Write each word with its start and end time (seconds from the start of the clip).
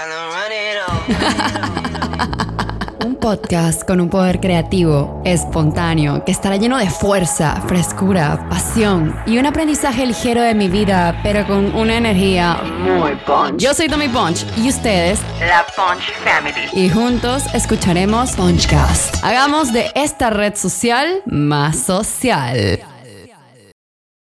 Un 3.04 3.16
podcast 3.16 3.86
con 3.86 4.00
un 4.00 4.08
poder 4.08 4.40
creativo, 4.40 5.20
espontáneo, 5.24 6.24
que 6.24 6.32
estará 6.32 6.56
lleno 6.56 6.78
de 6.78 6.88
fuerza, 6.90 7.60
frescura, 7.66 8.46
pasión 8.48 9.14
y 9.26 9.38
un 9.38 9.46
aprendizaje 9.46 10.06
ligero 10.06 10.42
de 10.42 10.54
mi 10.54 10.68
vida, 10.68 11.18
pero 11.22 11.46
con 11.46 11.74
una 11.74 11.96
energía 11.96 12.56
muy 12.62 13.16
punch. 13.26 13.56
Yo 13.58 13.74
soy 13.74 13.88
Tommy 13.88 14.08
Punch 14.08 14.44
y 14.56 14.68
ustedes, 14.68 15.20
La 15.40 15.64
Punch 15.76 16.12
Family. 16.24 16.68
y 16.72 16.88
juntos 16.90 17.44
escucharemos 17.54 18.32
Punchcast. 18.32 19.22
Hagamos 19.24 19.72
de 19.72 19.90
esta 19.94 20.30
red 20.30 20.54
social 20.54 21.22
más 21.26 21.78
social. 21.78 22.80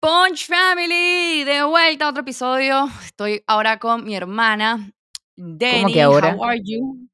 Punch 0.00 0.48
Family, 0.48 1.44
de 1.44 1.62
vuelta 1.64 2.06
a 2.06 2.08
otro 2.08 2.22
episodio. 2.22 2.88
Estoy 3.04 3.42
ahora 3.46 3.78
con 3.78 4.04
mi 4.04 4.16
hermana, 4.16 4.90
Denny. 5.44 5.92
que 5.92 6.02
ahora? 6.02 6.34
How 6.36 6.44
are 6.44 6.60
you? 6.64 7.08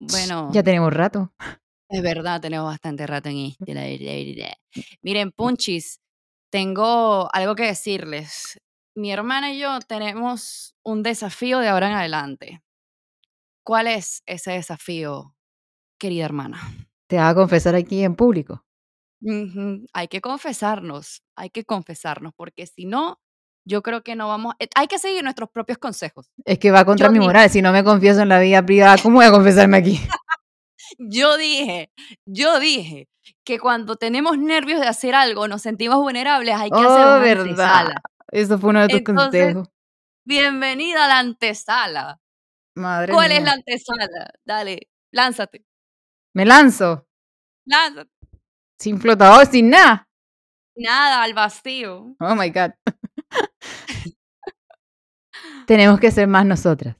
Bueno, 0.00 0.50
Ya 0.52 0.62
tenemos 0.62 0.92
rato. 0.92 1.32
es 1.88 2.02
verdad, 2.02 2.40
tenemos 2.40 2.66
bastante 2.66 3.06
rato 3.06 3.28
en 3.28 3.38
este. 3.38 3.74
la 3.74 3.82
verdad. 3.82 4.54
Miren, 5.02 5.32
Punchis, 5.32 6.00
tengo 6.50 7.28
algo 7.34 7.54
que 7.54 7.64
decirles. 7.64 8.60
Mi 8.94 9.10
hermana 9.10 9.52
y 9.52 9.58
yo 9.60 9.78
tenemos 9.80 10.76
un 10.84 11.02
desafío 11.02 11.58
de 11.60 11.68
ahora 11.68 11.88
en 11.88 11.94
adelante. 11.94 12.62
¿Cuál 13.64 13.86
es 13.86 14.22
ese 14.26 14.52
desafío, 14.52 15.34
querida 15.98 16.24
hermana? 16.24 16.60
Te 17.08 17.16
vas 17.16 17.32
a 17.32 17.34
confesar 17.34 17.74
aquí 17.74 18.02
en 18.02 18.16
público. 18.16 18.64
Hay 19.92 20.08
que 20.08 20.20
confesarnos, 20.20 21.22
hay 21.36 21.50
que 21.50 21.64
confesarnos, 21.64 22.32
porque 22.36 22.66
si 22.66 22.86
no, 22.86 23.20
yo 23.64 23.82
creo 23.82 24.02
que 24.02 24.16
no 24.16 24.28
vamos, 24.28 24.54
eh, 24.58 24.68
hay 24.74 24.86
que 24.88 24.98
seguir 24.98 25.22
nuestros 25.22 25.50
propios 25.50 25.78
consejos. 25.78 26.30
Es 26.44 26.58
que 26.58 26.70
va 26.70 26.84
contra 26.84 27.06
Yo 27.08 27.12
mi 27.12 27.20
moral. 27.20 27.48
Si 27.50 27.62
no 27.62 27.72
me 27.72 27.84
confieso 27.84 28.20
en 28.22 28.28
la 28.28 28.38
vida 28.40 28.64
privada, 28.64 28.96
¿cómo 29.02 29.16
voy 29.16 29.24
a 29.26 29.30
confesarme 29.30 29.76
aquí? 29.78 30.00
Yo 30.98 31.38
dije, 31.38 31.90
yo 32.26 32.60
dije 32.60 33.08
que 33.44 33.58
cuando 33.58 33.96
tenemos 33.96 34.36
nervios 34.36 34.78
de 34.80 34.86
hacer 34.88 35.14
algo, 35.14 35.48
nos 35.48 35.62
sentimos 35.62 35.96
vulnerables, 35.96 36.54
hay 36.54 36.68
que 36.70 36.76
hacer 36.76 36.88
Oh, 36.90 36.92
una 37.16 37.18
verdad. 37.18 37.42
antesala. 37.46 38.02
Eso 38.30 38.58
fue 38.58 38.70
uno 38.70 38.80
de 38.82 38.88
tus 38.88 38.98
Entonces, 38.98 39.42
consejos. 39.54 39.68
Bienvenida 40.26 41.06
a 41.06 41.08
la 41.08 41.18
antesala. 41.18 42.20
Madre 42.76 43.12
¿Cuál 43.14 43.32
es 43.32 43.42
la 43.42 43.52
antesala? 43.52 44.30
Dale, 44.44 44.88
lánzate, 45.12 45.64
Me 46.34 46.44
lanzo. 46.44 47.06
lánzate. 47.64 48.10
Sin 48.78 49.00
flotador, 49.00 49.46
sin 49.46 49.70
nada. 49.70 50.08
Nada, 50.76 51.22
al 51.22 51.32
vacío. 51.32 52.16
Oh 52.20 52.34
my 52.34 52.50
God. 52.50 52.72
Tenemos 55.66 56.00
que 56.00 56.10
ser 56.10 56.26
más 56.28 56.44
nosotras. 56.44 56.96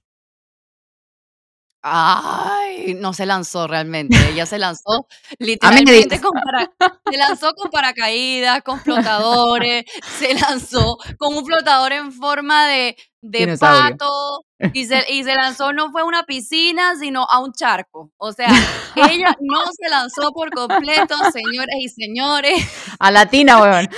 Ay, 1.84 2.94
no 2.94 3.12
se 3.12 3.26
lanzó 3.26 3.66
realmente. 3.66 4.16
Ella 4.30 4.46
se 4.46 4.56
lanzó 4.56 5.08
literalmente 5.40 6.20
con 6.20 6.30
para- 6.40 6.70
se 7.10 7.16
lanzó 7.18 7.52
con 7.54 7.72
paracaídas, 7.72 8.62
con 8.62 8.78
flotadores, 8.80 9.84
se 10.16 10.32
lanzó 10.34 10.96
con 11.18 11.34
un 11.34 11.44
flotador 11.44 11.92
en 11.92 12.12
forma 12.12 12.68
de, 12.68 12.96
de 13.20 13.38
pato 13.58 14.44
y 14.72 14.86
se, 14.86 15.04
y 15.12 15.24
se 15.24 15.34
lanzó 15.34 15.72
no 15.72 15.90
fue 15.90 16.02
a 16.02 16.04
una 16.04 16.22
piscina, 16.22 16.94
sino 16.94 17.24
a 17.28 17.40
un 17.40 17.52
charco. 17.52 18.12
O 18.16 18.32
sea, 18.32 18.46
ella 18.94 19.36
no 19.40 19.62
se 19.72 19.88
lanzó 19.90 20.30
por 20.32 20.50
completo, 20.50 21.16
señores 21.32 21.74
y 21.80 21.88
señores. 21.88 22.64
A 23.00 23.10
latina, 23.10 23.60
weón. 23.60 23.88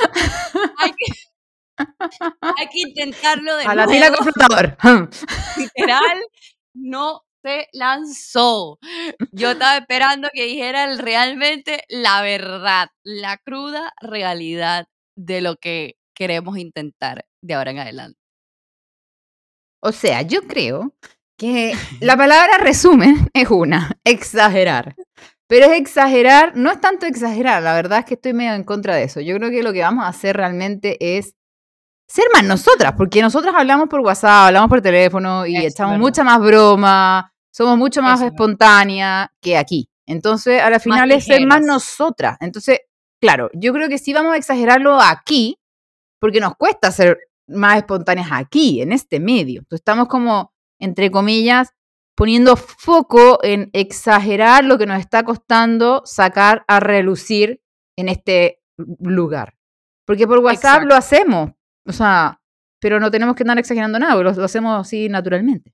Hay 0.79 0.91
que, 0.97 1.13
hay 1.79 2.67
que 2.73 2.81
intentarlo 2.81 3.57
de 3.57 3.65
A 3.65 3.75
latina 3.75 4.09
nuevo. 4.09 4.17
con 4.17 4.33
flotador. 4.33 4.77
literal 5.57 6.19
no 6.75 7.23
se 7.43 7.69
lanzó. 7.73 8.79
Yo 9.33 9.53
estaba 9.53 9.77
esperando 9.77 10.29
que 10.33 10.45
dijera 10.45 10.85
el- 10.85 10.99
realmente 10.99 11.85
la 11.89 12.23
verdad, 12.23 12.89
la 13.05 13.37
cruda 13.39 13.93
realidad 14.01 14.87
de 15.17 15.41
lo 15.41 15.57
que 15.57 15.97
queremos 16.17 16.59
intentar 16.59 17.27
de 17.43 17.55
ahora 17.55 17.71
en 17.73 17.79
adelante. 17.81 18.19
O 19.83 19.93
sea, 19.93 20.23
yo 20.23 20.43
creo 20.47 20.95
que 21.39 21.75
la 22.01 22.17
palabra 22.17 22.59
resumen 22.59 23.29
es 23.35 23.51
una, 23.51 23.93
exagerar. 24.05 24.95
Pero 25.47 25.67
es 25.67 25.79
exagerar, 25.79 26.57
no 26.57 26.71
es 26.73 26.81
tanto 26.81 27.05
exagerar, 27.05 27.63
la 27.63 27.75
verdad 27.75 27.99
es 27.99 28.05
que 28.07 28.15
estoy 28.15 28.33
medio 28.33 28.55
en 28.55 28.65
contra 28.65 28.97
de 28.97 29.03
eso. 29.05 29.21
Yo 29.21 29.37
creo 29.37 29.51
que 29.51 29.63
lo 29.63 29.75
que 29.75 29.81
vamos 29.83 30.05
a 30.05 30.09
hacer 30.09 30.37
realmente 30.37 30.97
es 31.19 31.35
ser 32.07 32.25
más 32.33 32.45
nosotras, 32.45 32.95
porque 32.97 33.23
nosotras 33.23 33.55
hablamos 33.57 33.89
por 33.89 34.01
WhatsApp, 34.01 34.49
hablamos 34.49 34.69
por 34.69 34.81
teléfono 34.81 35.47
y 35.47 35.57
es 35.57 35.73
echamos 35.75 35.93
verdad. 35.93 36.01
mucha 36.01 36.25
más 36.25 36.41
broma, 36.41 37.33
somos 37.53 37.79
mucho 37.79 38.03
más 38.03 38.21
verdad. 38.21 38.35
espontáneas 38.35 39.29
que 39.41 39.57
aquí. 39.57 39.89
Entonces, 40.07 40.61
a 40.61 40.71
la 40.71 40.79
final 40.81 41.11
es 41.13 41.25
ser 41.25 41.47
más 41.47 41.63
nosotras. 41.63 42.37
Entonces, 42.41 42.81
claro, 43.21 43.51
yo 43.55 43.73
creo 43.73 43.89
que 43.89 43.99
sí 43.99 44.13
vamos 44.13 44.35
a 44.35 44.37
exagerarlo 44.37 45.01
aquí, 45.01 45.59
porque 46.21 46.41
nos 46.41 46.57
cuesta 46.57 46.91
ser 46.91 47.19
más 47.49 47.79
espontáneas 47.79 48.29
aquí, 48.33 48.81
en 48.83 48.93
este 48.93 49.21
medio. 49.21 49.61
Entonces 49.61 49.81
estamos 49.81 50.09
como, 50.09 50.53
entre 50.79 51.11
comillas, 51.11 51.71
poniendo 52.15 52.57
foco 52.57 53.39
en 53.43 53.71
exagerar 53.73 54.65
lo 54.65 54.79
que 54.79 54.87
nos 54.87 55.01
está 55.01 55.25
costando 55.25 56.03
sacar 56.05 56.65
a 56.69 56.81
relucir 56.81 57.61
en 57.97 58.09
este 58.09 58.61
lugar. 59.01 59.55
Porque 60.07 60.27
por 60.27 60.39
WhatsApp 60.39 60.83
Exacto. 60.83 60.89
lo 60.89 60.95
hacemos, 60.95 61.51
o 61.87 61.93
sea, 61.93 62.41
pero 62.81 63.01
no 63.01 63.11
tenemos 63.11 63.35
que 63.37 63.43
andar 63.43 63.59
exagerando 63.59 63.99
nada, 63.99 64.15
porque 64.15 64.31
lo, 64.31 64.37
lo 64.37 64.45
hacemos 64.45 64.81
así 64.81 65.09
naturalmente. 65.09 65.73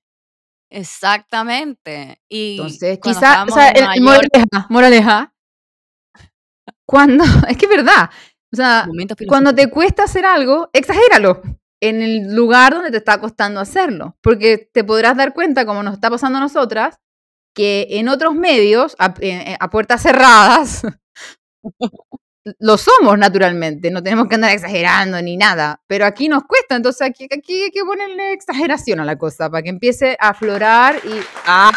Exactamente. 0.71 2.21
Y 2.29 2.51
Entonces, 2.57 2.99
quizá, 3.01 3.43
o 3.43 3.47
sea, 3.49 3.69
en 3.71 3.77
el- 3.77 3.83
York- 3.83 4.01
moraleja, 4.01 4.67
moraleja, 4.69 5.33
cuando, 6.85 7.23
es 7.49 7.57
que 7.57 7.65
es 7.65 7.71
verdad, 7.71 8.09
o 8.53 8.55
sea, 8.55 8.87
cuando 9.27 9.53
te 9.55 9.69
cuesta 9.69 10.03
hacer 10.03 10.25
algo, 10.25 10.69
exagéralo 10.73 11.41
en 11.81 12.01
el 12.01 12.35
lugar 12.35 12.73
donde 12.73 12.91
te 12.91 12.97
está 12.97 13.19
costando 13.19 13.59
hacerlo, 13.59 14.17
porque 14.21 14.69
te 14.71 14.83
podrás 14.83 15.17
dar 15.17 15.33
cuenta, 15.33 15.65
como 15.65 15.81
nos 15.83 15.93
está 15.95 16.09
pasando 16.09 16.37
a 16.37 16.41
nosotras, 16.41 16.99
que 17.55 17.87
en 17.91 18.07
otros 18.07 18.35
medios, 18.35 18.95
a, 18.99 19.13
eh, 19.19 19.57
a 19.59 19.69
puertas 19.69 20.01
cerradas, 20.03 20.83
lo 22.59 22.77
somos 22.77 23.17
naturalmente, 23.17 23.91
no 23.91 24.01
tenemos 24.01 24.27
que 24.27 24.35
andar 24.35 24.51
exagerando 24.51 25.21
ni 25.21 25.37
nada, 25.37 25.79
pero 25.87 26.05
aquí 26.05 26.27
nos 26.27 26.43
cuesta, 26.43 26.75
entonces 26.75 27.07
aquí, 27.07 27.25
aquí 27.25 27.63
hay 27.63 27.71
que 27.71 27.83
ponerle 27.83 28.33
exageración 28.33 28.99
a 28.99 29.05
la 29.05 29.17
cosa 29.17 29.49
para 29.49 29.61
que 29.63 29.69
empiece 29.69 30.17
a 30.19 30.29
aflorar 30.29 30.99
y... 31.03 31.21
¡Ah! 31.45 31.71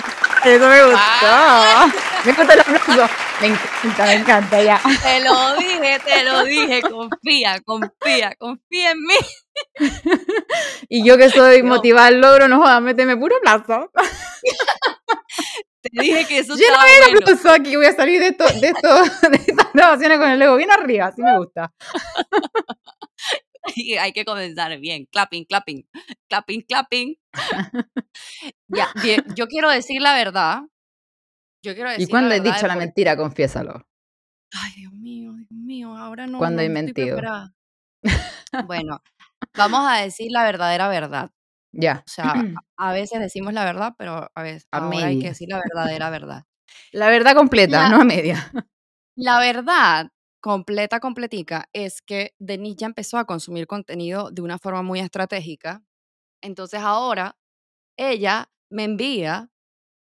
Eso 0.45 0.69
me 0.69 0.85
gustó. 0.85 1.99
Me 2.27 2.33
gusta 2.35 2.53
el 2.53 2.61
aplauso. 2.61 3.09
Me 3.41 3.47
encanta, 3.47 4.05
me 4.05 4.13
encanta, 4.15 4.63
ya. 4.63 4.81
Te 5.03 5.21
lo 5.21 5.57
dije, 5.57 6.01
te 6.05 6.23
lo 6.23 6.45
dije. 6.45 6.83
Confía, 6.83 7.61
confía, 7.65 8.35
confía 8.39 8.91
en 8.91 9.03
mí. 9.03 9.15
Y 10.91 11.03
yo 11.07 11.17
que 11.17 11.31
soy 11.31 11.63
No. 11.63 11.69
motivada 11.69 12.09
al 12.09 12.21
logro, 12.21 12.49
no 12.49 12.59
jodas, 12.59 12.83
méteme 12.83 13.17
puro 13.17 13.37
aplauso. 13.39 13.91
Te 15.85 16.03
dije 16.03 16.27
que 16.27 16.39
eso 16.39 16.55
Lleno 16.57 16.73
estaba 16.73 16.85
de 16.85 17.01
bueno. 17.01 17.19
aplauso 17.19 17.51
aquí, 17.51 17.77
voy 17.77 17.87
a 17.87 17.93
salir 17.93 18.21
de, 18.21 18.29
esto, 18.29 18.45
de, 18.61 18.69
esto, 18.69 18.89
de 19.31 19.37
estas 19.37 19.73
grabaciones 19.73 20.19
con 20.19 20.31
el 20.31 20.43
ego 20.43 20.57
bien 20.57 20.71
arriba, 20.71 21.07
así 21.07 21.23
me 21.23 21.37
gusta. 21.39 21.73
Y 23.77 23.95
hay 23.95 24.13
que 24.13 24.27
comenzar 24.27 24.79
bien. 24.79 25.07
Clapping, 25.07 25.47
clapping, 25.47 25.89
clapping, 26.29 26.61
clapping. 26.69 27.17
ya, 28.69 28.93
bien, 29.03 29.25
yo 29.35 29.47
quiero 29.47 29.71
decir 29.71 30.03
la 30.03 30.15
verdad. 30.15 30.61
Yo 31.63 31.75
quiero 31.75 31.89
decir 31.89 32.07
Y 32.07 32.11
cuando 32.11 32.29
la 32.29 32.37
he 32.37 32.41
dicho 32.41 32.67
la 32.67 32.77
mentira, 32.77 33.17
confiésalo. 33.17 33.89
Ay, 34.53 34.73
Dios 34.77 34.93
mío, 34.93 35.33
Dios 35.33 35.51
mío, 35.51 35.97
ahora 35.97 36.27
no. 36.27 36.37
Cuando 36.37 36.61
no 36.61 36.67
he 36.67 36.69
mentido. 36.69 37.19
Bueno, 38.67 39.03
vamos 39.57 39.81
a 39.91 40.03
decir 40.03 40.31
la 40.31 40.45
verdadera 40.45 40.89
verdad. 40.89 41.31
Ya. 41.77 42.03
O 42.07 42.11
sea, 42.11 42.25
a 42.77 42.93
veces 42.93 43.21
decimos 43.21 43.53
la 43.53 43.65
verdad, 43.65 43.95
pero 43.99 44.31
a 44.35 44.43
veces 44.43 44.67
A 44.71 44.79
ahora 44.79 45.07
hay 45.07 45.19
que 45.19 45.29
decir 45.29 45.49
la 45.49 45.59
verdadera 45.59 46.11
verdad. 46.11 46.45
La 46.93 47.09
verdad 47.09 47.35
completa, 47.35 47.83
La- 47.83 47.89
no 47.91 48.01
a 48.03 48.05
media. 48.05 48.51
La 49.17 49.39
verdad 49.39 50.11
completa, 50.41 50.99
completica, 51.01 51.69
es 51.73 52.03
que 52.03 52.35
Denise 52.39 52.77
ya 52.81 52.87
empezó 52.87 53.17
a 53.17 53.25
consumir 53.27 53.67
contenido 53.69 54.31
de 54.31 54.43
una 54.43 54.59
forma 54.59 54.83
muy 54.83 54.99
estratégica. 55.01 55.83
Entonces 56.43 56.81
ahora 56.81 57.37
ella 57.97 58.51
me 58.71 58.85
envía 58.85 59.51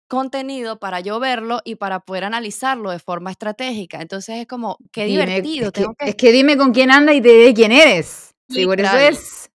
contenido 0.08 0.78
para 0.81 1.00
yo 1.00 1.19
verlo 1.20 1.60
y 1.64 1.76
para 1.76 2.00
poder 2.00 2.25
analizarlo 2.25 2.90
de 2.90 2.98
forma 2.98 3.31
estratégica. 3.31 4.02
Entonces 4.02 4.37
es 4.40 4.46
como, 4.46 4.76
qué 4.93 5.04
Dime, 5.06 5.25
divertido. 5.26 5.66
es, 5.69 5.72
que, 5.72 5.81
tengo 5.81 5.94
que- 5.94 6.08
es 6.10 6.14
que 6.16 6.32
dime 6.32 6.56
con 6.56 6.72
quién 6.72 6.90
anda 6.90 7.14
y 7.14 7.20
te 7.22 7.28
diré 7.31 7.54
quién 7.54 7.72
eres. 7.72 8.34
Sí, 8.50 8.66
por 8.66 8.81
eso 8.81 8.96
es. 8.98 9.50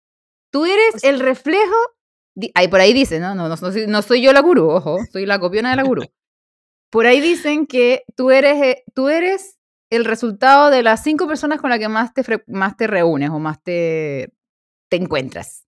Tú 0.51 0.65
eres 0.65 0.95
O 0.95 0.99
sea- 0.99 1.09
el 1.11 1.19
reflejo. 1.19 1.75
Ahí 2.53 2.67
por 2.67 2.79
ahí 2.79 2.93
dice, 2.93 3.19
no, 3.19 3.35
no, 3.35 3.49
no, 3.49 3.57
soy, 3.57 3.87
no 3.87 4.01
soy 4.01 4.21
yo 4.21 4.33
la 4.33 4.41
gurú, 4.41 4.69
ojo, 4.69 4.97
soy 5.11 5.25
la 5.25 5.39
copiona 5.39 5.71
de 5.71 5.75
la 5.75 5.83
gurú. 5.83 6.03
Por 6.89 7.05
ahí 7.05 7.21
dicen 7.21 7.67
que 7.67 8.03
tú 8.15 8.31
eres, 8.31 8.61
eh, 8.61 8.83
tú 8.93 9.09
eres 9.09 9.57
el 9.91 10.05
resultado 10.05 10.69
de 10.69 10.83
las 10.83 11.03
cinco 11.03 11.27
personas 11.27 11.59
con 11.59 11.69
las 11.69 11.79
que 11.79 11.89
más 11.89 12.13
te, 12.13 12.23
más 12.47 12.77
te 12.77 12.87
reúnes 12.87 13.29
o 13.29 13.39
más 13.39 13.61
te, 13.61 14.31
te 14.89 14.97
encuentras. 14.97 15.65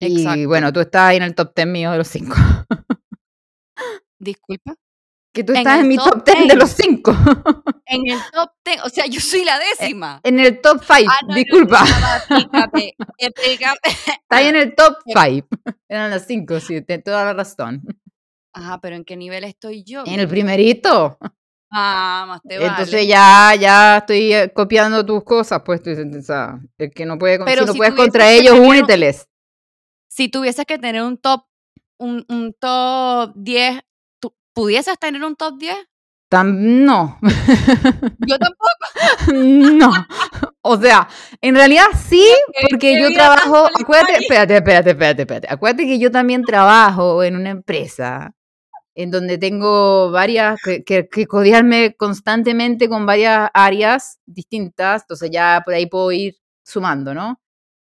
Y 0.00 0.46
bueno, 0.46 0.72
tú 0.72 0.80
estás 0.80 1.02
ahí 1.02 1.16
en 1.16 1.22
el 1.22 1.34
top 1.34 1.54
ten 1.54 1.72
mío 1.72 1.90
de 1.90 1.98
los 1.98 2.08
cinco. 2.08 2.36
Disculpa. 4.18 4.74
Que 5.36 5.44
tú 5.44 5.52
En 5.52 5.58
estás 5.58 5.80
en, 5.80 5.88
mi 5.88 5.96
top 5.98 6.24
top 6.24 6.24
10 6.24 6.38
de 6.38 6.44
10. 6.44 6.56
los 6.56 6.70
5. 6.70 7.12
En 7.88 8.00
el 8.10 8.18
top 8.32 8.50
10, 8.64 8.84
o 8.84 8.88
sea, 8.88 9.04
yo 9.06 9.20
soy 9.20 9.44
la 9.44 9.58
décima. 9.58 10.20
en 10.24 10.40
el 10.40 10.60
top 10.62 10.82
5, 10.82 11.12
Ah, 11.12 11.18
no, 11.28 11.34
disculpa. 11.34 11.84
no, 11.84 12.16
explícame, 12.16 12.94
explícame. 13.18 13.76
Está 13.84 14.36
ahí 14.38 14.46
en 14.46 14.56
el 14.56 14.74
top 14.74 14.96
5. 15.06 15.46
Eran 15.88 16.10
los 16.10 16.22
5, 16.22 16.58
sí, 16.60 16.80
tienes 16.80 17.04
toda 17.04 17.26
la 17.26 17.34
razón. 17.34 17.82
Ajá, 18.54 18.80
pero 18.80 18.96
¿en 18.96 19.04
qué 19.04 19.14
nivel 19.14 19.44
estoy 19.44 19.84
yo? 19.84 20.04
En 20.06 20.18
el 20.20 20.26
primerito. 20.26 21.18
Ah, 21.70 22.24
más 22.26 22.40
te 22.42 22.56
vale. 22.56 22.70
Entonces 22.70 23.06
ya, 23.06 23.54
ya 23.60 23.98
estoy 23.98 24.32
eh, 24.32 24.50
copiando 24.54 25.04
tus 25.04 25.22
cosas, 25.22 25.60
pues 25.62 25.82
tú 25.82 25.90
o 25.90 26.22
sea, 26.22 26.58
el 26.78 26.90
que 26.92 27.04
no 27.04 27.18
puede, 27.18 27.44
Pero 27.44 27.60
si 27.62 27.66
no 27.66 27.72
si 27.74 27.78
puedes 27.78 27.94
contra 27.94 28.30
ellos, 28.32 28.54
tener 28.54 28.68
úniteles. 28.68 29.28
Si 30.08 30.28
tuvieses 30.30 30.64
que 30.64 30.78
tener 30.78 31.02
un 31.02 31.18
top, 31.18 31.44
un, 31.98 32.24
un 32.30 32.54
top 32.58 33.32
10, 33.36 33.74
¿tú 33.76 33.84
¿pudieses 34.56 34.98
tener 34.98 35.22
un 35.22 35.36
top 35.36 35.58
10? 35.58 35.76
Tam- 36.28 36.56
no, 36.58 37.18
Yo 38.26 38.36
tampoco. 38.38 38.74
no. 39.32 39.92
O 40.62 40.76
sea, 40.76 41.08
en 41.40 41.54
realidad 41.54 41.84
sí, 41.94 42.26
porque 42.68 43.00
yo 43.00 43.12
trabajo, 43.12 43.68
tan 43.70 43.82
acuérdate, 43.82 44.14
espérate, 44.18 44.56
espérate, 44.56 44.90
espérate, 44.90 45.22
espérate. 45.22 45.46
Acuérdate 45.48 45.86
que 45.86 45.98
yo 46.00 46.10
también 46.10 46.42
trabajo 46.42 47.22
en 47.22 47.36
una 47.36 47.50
empresa 47.50 48.34
en 48.96 49.10
donde 49.12 49.38
tengo 49.38 50.10
varias, 50.10 50.58
que, 50.64 50.82
que, 50.82 51.06
que 51.08 51.26
codearme 51.26 51.94
constantemente 51.96 52.88
con 52.88 53.06
varias 53.06 53.50
áreas 53.54 54.18
distintas, 54.26 55.02
entonces 55.02 55.30
ya 55.30 55.62
por 55.64 55.74
ahí 55.74 55.86
puedo 55.86 56.10
ir 56.10 56.34
sumando, 56.64 57.14
¿no? 57.14 57.38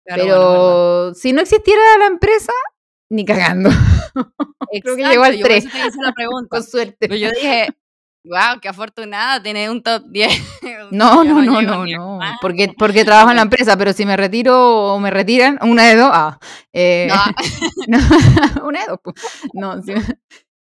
Claro, 0.06 0.24
Pero 0.24 1.06
bueno, 1.06 1.16
si 1.16 1.34
no 1.34 1.42
existiera 1.42 1.82
la 2.00 2.08
empresa, 2.08 2.54
ni 3.10 3.26
cagando. 3.26 3.70
creo 4.84 4.96
que 4.96 5.04
llegó 5.04 5.24
al 5.24 5.34
Exacto, 5.36 5.38
yo 5.38 5.72
por 5.72 5.82
eso 5.82 6.00
te 6.06 6.14
pregunta. 6.16 6.48
Con 6.50 6.64
suerte. 6.64 6.98
Pero 7.00 7.16
yo 7.16 7.30
dije, 7.42 7.68
wow, 8.24 8.60
qué 8.62 8.70
afortunada, 8.70 9.42
tener 9.42 9.70
un 9.70 9.82
top 9.82 10.04
10. 10.10 10.32
No, 10.92 11.24
no, 11.24 11.42
no, 11.42 11.62
no, 11.62 11.86
no. 11.86 12.20
Porque, 12.42 12.74
porque 12.78 13.06
trabajo 13.06 13.30
en 13.32 13.38
la 13.38 13.44
empresa, 13.44 13.78
pero 13.78 13.94
si 13.94 14.06
me 14.06 14.18
retiro 14.18 14.94
o 14.94 15.00
me 15.00 15.12
retiran, 15.12 15.58
una 15.62 15.86
de 15.88 15.96
dos, 15.96 16.10
ah, 16.12 16.40
eh, 16.74 17.08
No, 17.88 17.98
no, 17.98 18.68
una 18.68 18.82
de 18.82 18.86
dos, 18.88 19.00
pues. 19.04 19.16
No, 19.54 19.82
sí. 19.82 19.94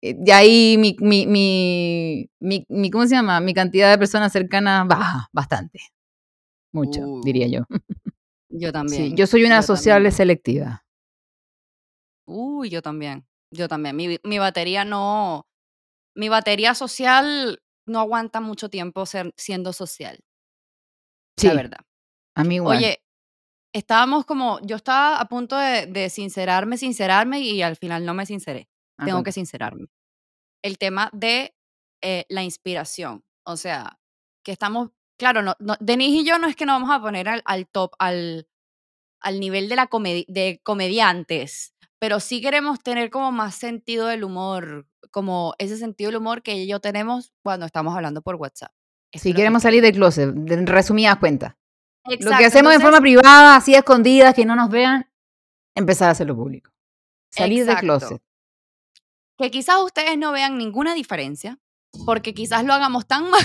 Eh, 0.02 0.14
De 0.18 0.32
ahí 0.32 0.76
mi, 0.78 0.94
mi, 1.00 1.26
mi, 1.26 2.30
mi, 2.40 2.66
mi- 2.68 2.90
¿cómo 2.90 3.06
se 3.06 3.14
llama? 3.14 3.40
Mi 3.40 3.54
cantidad 3.54 3.90
de 3.90 3.98
personas 3.98 4.30
cercanas 4.32 4.86
baja 4.86 5.28
bastante. 5.32 5.80
Mucho, 6.72 7.00
Uh, 7.00 7.22
diría 7.24 7.46
yo. 7.48 7.62
yo 8.50 8.72
también. 8.72 9.10
Sí, 9.10 9.14
yo 9.16 9.26
soy 9.26 9.44
una 9.44 9.60
yo 9.60 9.62
sociable 9.62 10.08
también. 10.10 10.16
selectiva. 10.16 10.84
Uy, 12.26 12.68
yo 12.70 12.82
también. 12.82 13.26
Yo 13.50 13.68
también. 13.68 13.96
Mi, 13.96 14.18
mi 14.24 14.38
batería 14.38 14.84
no. 14.84 15.46
Mi 16.14 16.28
batería 16.28 16.74
social 16.74 17.60
no 17.86 18.00
aguanta 18.00 18.40
mucho 18.40 18.68
tiempo 18.68 19.06
ser, 19.06 19.32
siendo 19.36 19.72
social, 19.72 20.18
Sí, 21.38 21.46
la 21.48 21.54
verdad. 21.54 21.78
a 22.34 22.42
mí 22.44 22.56
igual. 22.56 22.78
Oye, 22.78 23.02
estábamos 23.74 24.24
como. 24.24 24.58
Yo 24.62 24.76
estaba 24.76 25.18
a 25.20 25.28
punto 25.28 25.56
de, 25.56 25.86
de 25.86 26.10
sincerarme, 26.10 26.78
sincerarme 26.78 27.40
y 27.40 27.62
al 27.62 27.76
final 27.76 28.04
no 28.04 28.14
me 28.14 28.26
sinceré. 28.26 28.68
Ah, 28.98 29.04
Tengo 29.04 29.22
que 29.22 29.32
sincerarme. 29.32 29.86
El 30.62 30.78
tema 30.78 31.10
de 31.12 31.54
eh, 32.02 32.24
la 32.28 32.42
inspiración. 32.42 33.24
O 33.44 33.56
sea, 33.56 33.98
que 34.44 34.52
estamos. 34.52 34.90
Claro, 35.18 35.42
no, 35.42 35.54
no, 35.60 35.76
Denise 35.80 36.18
y 36.22 36.24
yo 36.26 36.38
no 36.38 36.46
es 36.48 36.56
que 36.56 36.66
nos 36.66 36.80
vamos 36.80 36.90
a 36.94 37.00
poner 37.00 37.28
al, 37.28 37.42
al 37.46 37.66
top, 37.68 37.94
al, 37.98 38.48
al 39.20 39.40
nivel 39.40 39.68
de, 39.68 39.76
la 39.76 39.88
comedi- 39.88 40.26
de 40.28 40.60
comediantes, 40.62 41.74
pero 41.98 42.20
sí 42.20 42.40
queremos 42.40 42.80
tener 42.82 43.10
como 43.10 43.32
más 43.32 43.54
sentido 43.54 44.06
del 44.06 44.24
humor, 44.24 44.86
como 45.10 45.54
ese 45.58 45.76
sentido 45.76 46.10
del 46.10 46.18
humor 46.20 46.42
que 46.42 46.66
yo 46.66 46.80
tenemos 46.80 47.32
cuando 47.42 47.66
estamos 47.66 47.94
hablando 47.94 48.22
por 48.22 48.36
WhatsApp. 48.36 48.72
Eso 49.12 49.24
que 49.24 49.34
queremos 49.34 49.62
salir 49.62 49.82
del 49.82 49.94
closet, 49.94 50.30
de 50.34 50.66
resumidas 50.66 51.16
cuentas. 51.18 51.54
Lo 52.04 52.16
que 52.16 52.44
hacemos 52.44 52.70
de 52.70 52.76
entonces- 52.76 52.82
forma 52.82 53.00
privada, 53.00 53.56
así 53.56 53.74
escondidas, 53.74 54.34
que 54.34 54.44
no 54.44 54.54
nos 54.56 54.68
vean, 54.70 55.10
empezar 55.74 56.08
a 56.08 56.12
hacerlo 56.12 56.36
público. 56.36 56.70
Salir 57.32 57.60
del 57.60 57.70
Exacto. 57.76 57.86
closet. 57.86 58.22
que 59.38 59.50
quizás 59.50 59.76
ustedes 59.82 60.16
no 60.16 60.32
vean 60.32 60.56
ninguna 60.56 60.94
diferencia, 60.94 61.58
porque 62.06 62.32
quizás 62.32 62.64
lo 62.64 62.72
hagamos 62.72 63.06
tan 63.06 63.28
mal, 63.30 63.44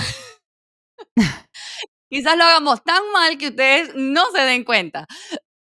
quizás 2.10 2.38
lo 2.38 2.44
hagamos 2.44 2.84
tan 2.84 3.02
mal 3.14 3.38
que 3.38 3.50
ustedes 3.50 3.92
no 3.96 4.30
se 4.32 4.42
den 4.42 4.64
cuenta. 4.64 5.08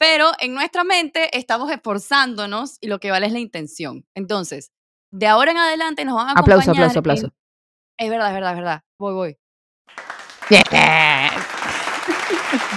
Pero 0.01 0.31
en 0.39 0.55
nuestra 0.55 0.83
mente 0.83 1.37
estamos 1.37 1.69
esforzándonos 1.71 2.77
y 2.81 2.87
lo 2.87 2.99
que 2.99 3.11
vale 3.11 3.27
es 3.27 3.33
la 3.33 3.37
intención. 3.39 4.03
Entonces, 4.15 4.71
de 5.11 5.27
ahora 5.27 5.51
en 5.51 5.57
adelante 5.57 6.03
nos 6.05 6.15
van 6.15 6.29
a 6.29 6.31
Aplauso, 6.31 6.71
acompañar 6.71 6.89
aplauso, 6.89 6.93
en- 6.93 6.99
aplauso. 6.99 7.35
Es 7.99 8.09
verdad, 8.09 8.29
es 8.29 8.33
verdad, 8.33 8.51
es 8.53 8.57
verdad. 8.57 8.81
Voy, 8.97 9.13
voy. 9.13 9.37
Bien. 10.49 10.63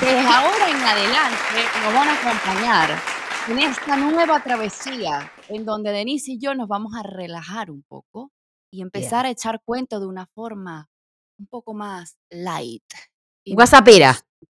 Desde 0.00 0.20
ahora 0.20 0.68
en 0.68 0.76
adelante 0.76 1.64
nos 1.82 1.94
van 1.94 2.08
a 2.08 2.12
acompañar 2.12 2.90
en 3.48 3.58
esta 3.58 3.96
nueva 3.96 4.42
travesía 4.42 5.32
en 5.48 5.64
donde 5.64 5.92
Denise 5.92 6.32
y 6.32 6.38
yo 6.38 6.54
nos 6.54 6.68
vamos 6.68 6.92
a 6.94 7.02
relajar 7.04 7.70
un 7.70 7.84
poco 7.84 8.32
y 8.70 8.82
empezar 8.82 9.24
a 9.24 9.30
echar 9.30 9.62
cuento 9.64 9.98
de 9.98 10.04
una 10.06 10.26
forma 10.26 10.90
un 11.38 11.46
poco 11.46 11.72
más 11.72 12.18
light. 12.28 12.84
Guasapera. 13.46 14.14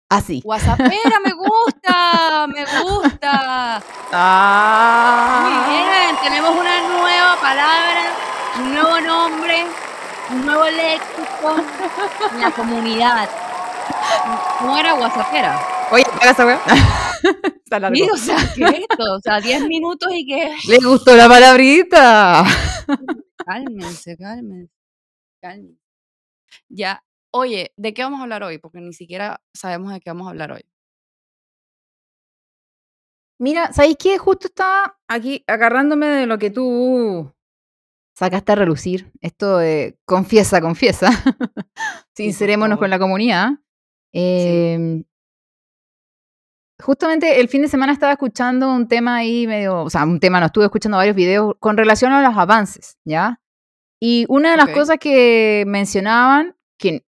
Así. 0.09 0.41
Guasapera, 0.43 1.19
me 1.23 1.31
gusta, 1.33 2.47
me 2.47 2.63
gusta. 2.63 3.81
Muy 3.81 4.09
Ah. 4.13 5.65
bien, 5.67 6.15
tenemos 6.23 6.55
una 6.55 6.81
nueva 6.87 7.35
palabra, 7.41 8.01
un 8.59 8.73
nuevo 8.73 9.01
nombre, 9.01 9.65
un 10.29 10.45
nuevo 10.45 10.65
léxico 10.65 11.55
en 12.31 12.41
la 12.41 12.51
comunidad. 12.51 13.29
¿Cómo 14.59 14.77
era 14.77 14.93
Guasapera? 14.93 15.59
Oye, 15.91 16.05
paga 16.19 16.31
esa 16.31 16.45
weá. 16.45 16.59
Está 17.65 17.79
largo. 17.79 17.95
Sí, 17.95 18.07
o 18.11 18.17
sea, 18.17 18.37
¿qué 18.55 18.63
es 18.63 18.73
esto? 18.89 19.13
O 19.15 19.19
sea, 19.21 19.39
10 19.41 19.67
minutos 19.67 20.09
y 20.13 20.25
que... 20.27 20.55
Le 20.67 20.77
gustó 20.85 21.15
la 21.15 21.27
palabrita. 21.27 22.43
Cálmense, 23.43 24.15
cálmense, 24.17 24.71
cálmense. 25.41 25.79
Ya, 26.69 27.03
oye, 27.35 27.73
¿de 27.77 27.93
qué 27.93 28.03
vamos 28.03 28.19
a 28.19 28.23
hablar 28.23 28.43
hoy? 28.43 28.57
Porque 28.57 28.79
ni 28.79 28.93
siquiera 28.93 29.41
sabemos 29.53 29.93
de 29.93 29.99
qué 29.99 30.09
vamos 30.09 30.27
a 30.27 30.31
hablar 30.31 30.51
hoy. 30.51 30.65
Mira, 33.39 33.73
¿sabéis 33.73 33.97
qué? 33.97 34.17
Justo 34.17 34.47
estaba 34.47 34.97
aquí 35.07 35.43
agarrándome 35.47 36.07
de 36.07 36.25
lo 36.25 36.37
que 36.37 36.49
tú 36.49 37.33
sacaste 38.15 38.53
a 38.53 38.55
relucir. 38.55 39.11
Esto 39.21 39.57
de 39.57 39.97
confiesa, 40.05 40.61
confiesa. 40.61 41.09
Sincerémonos 42.15 42.79
con 42.79 42.89
la 42.89 42.99
comunidad. 42.99 43.49
Eh, 44.13 45.03
Justamente 46.81 47.39
el 47.39 47.47
fin 47.47 47.61
de 47.61 47.69
semana 47.69 47.93
estaba 47.93 48.11
escuchando 48.11 48.71
un 48.73 48.87
tema 48.89 49.15
ahí 49.15 49.47
medio, 49.47 49.83
o 49.83 49.89
sea, 49.89 50.03
un 50.03 50.19
tema, 50.19 50.41
no 50.41 50.47
estuve 50.47 50.65
escuchando 50.65 50.97
varios 50.97 51.15
videos 51.15 51.55
con 51.59 51.77
relación 51.77 52.11
a 52.11 52.21
los 52.21 52.37
avances, 52.37 52.97
¿ya? 53.05 53.41
Y 54.01 54.25
una 54.27 54.51
de 54.51 54.57
las 54.57 54.69
cosas 54.69 54.97
que 54.99 55.63
mencionaban, 55.67 56.57
que, 56.77 57.05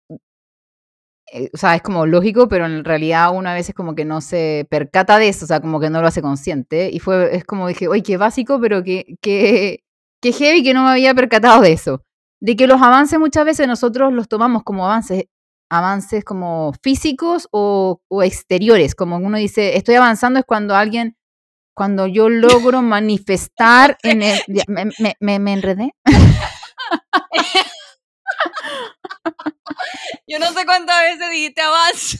eh, 1.31 1.49
o 1.53 1.57
sea, 1.57 1.75
es 1.75 1.81
como 1.81 2.05
lógico, 2.05 2.47
pero 2.47 2.65
en 2.65 2.83
realidad 2.85 3.31
uno 3.33 3.49
a 3.49 3.53
veces 3.53 3.73
como 3.75 3.95
que 3.95 4.05
no 4.05 4.21
se 4.21 4.67
percata 4.69 5.17
de 5.19 5.29
eso, 5.29 5.45
o 5.45 5.47
sea, 5.47 5.61
como 5.61 5.79
que 5.79 5.89
no 5.89 6.01
lo 6.01 6.07
hace 6.07 6.21
consciente. 6.21 6.89
Y 6.91 6.99
fue, 6.99 7.35
es 7.35 7.45
como 7.45 7.67
dije, 7.67 7.87
oye, 7.87 8.03
qué 8.03 8.17
básico, 8.17 8.59
pero 8.61 8.83
que, 8.83 9.15
que, 9.21 9.83
que 10.21 10.31
heavy 10.33 10.63
que 10.63 10.73
no 10.73 10.83
me 10.83 10.91
había 10.91 11.13
percatado 11.13 11.61
de 11.61 11.73
eso. 11.73 12.03
De 12.41 12.55
que 12.55 12.67
los 12.67 12.81
avances 12.81 13.19
muchas 13.19 13.45
veces 13.45 13.67
nosotros 13.67 14.11
los 14.13 14.27
tomamos 14.27 14.63
como 14.63 14.85
avances, 14.85 15.25
avances 15.69 16.23
como 16.25 16.73
físicos 16.83 17.47
o, 17.51 18.01
o 18.09 18.23
exteriores. 18.23 18.95
Como 18.95 19.17
uno 19.17 19.37
dice, 19.37 19.77
estoy 19.77 19.95
avanzando 19.95 20.39
es 20.39 20.45
cuando 20.45 20.75
alguien, 20.75 21.15
cuando 21.75 22.07
yo 22.07 22.29
logro 22.29 22.81
manifestar 22.83 23.97
en 24.03 24.23
el... 24.23 24.39
me, 24.67 24.85
me- 24.99 25.15
me- 25.19 25.39
me 25.39 25.53
enredé. 25.53 25.91
Yo 30.27 30.39
no 30.39 30.51
sé 30.53 30.65
cuántas 30.65 31.01
veces 31.01 31.29
dijiste 31.31 31.61
avanzo. 31.61 32.17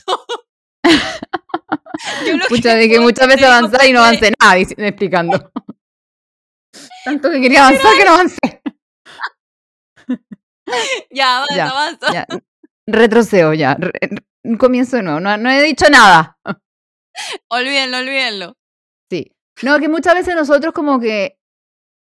Yo 2.25 2.37
lo 2.37 2.45
de 2.75 2.89
que 2.89 2.99
muchas 2.99 3.27
veces 3.27 3.43
avanzar 3.45 3.85
y 3.85 3.93
no 3.93 3.99
avancé 3.99 4.33
nada, 4.39 4.57
explicando. 4.57 5.51
Tanto 7.05 7.29
que 7.29 7.41
quería 7.41 7.67
avanzar 7.67 7.95
que 7.97 8.05
no 8.05 8.11
avancé. 8.11 8.37
Ya, 11.11 11.37
avanza, 11.39 11.55
Ya, 11.55 11.67
avanza. 11.69 12.13
Ya, 12.13 12.27
retrocedo 12.87 13.53
ya. 13.53 13.75
re- 13.75 13.91
re- 13.99 14.57
comienzo 14.57 14.95
de 14.97 15.03
nuevo. 15.03 15.19
No, 15.19 15.35
no 15.37 15.49
he 15.51 15.61
dicho 15.63 15.85
nada. 15.89 16.37
Olvídenlo, 17.49 17.97
olvídenlo. 17.97 18.53
Sí. 19.11 19.35
No, 19.63 19.79
que 19.79 19.89
muchas 19.89 20.13
veces 20.15 20.33
nosotros 20.33 20.73
como 20.73 20.99
que 21.01 21.37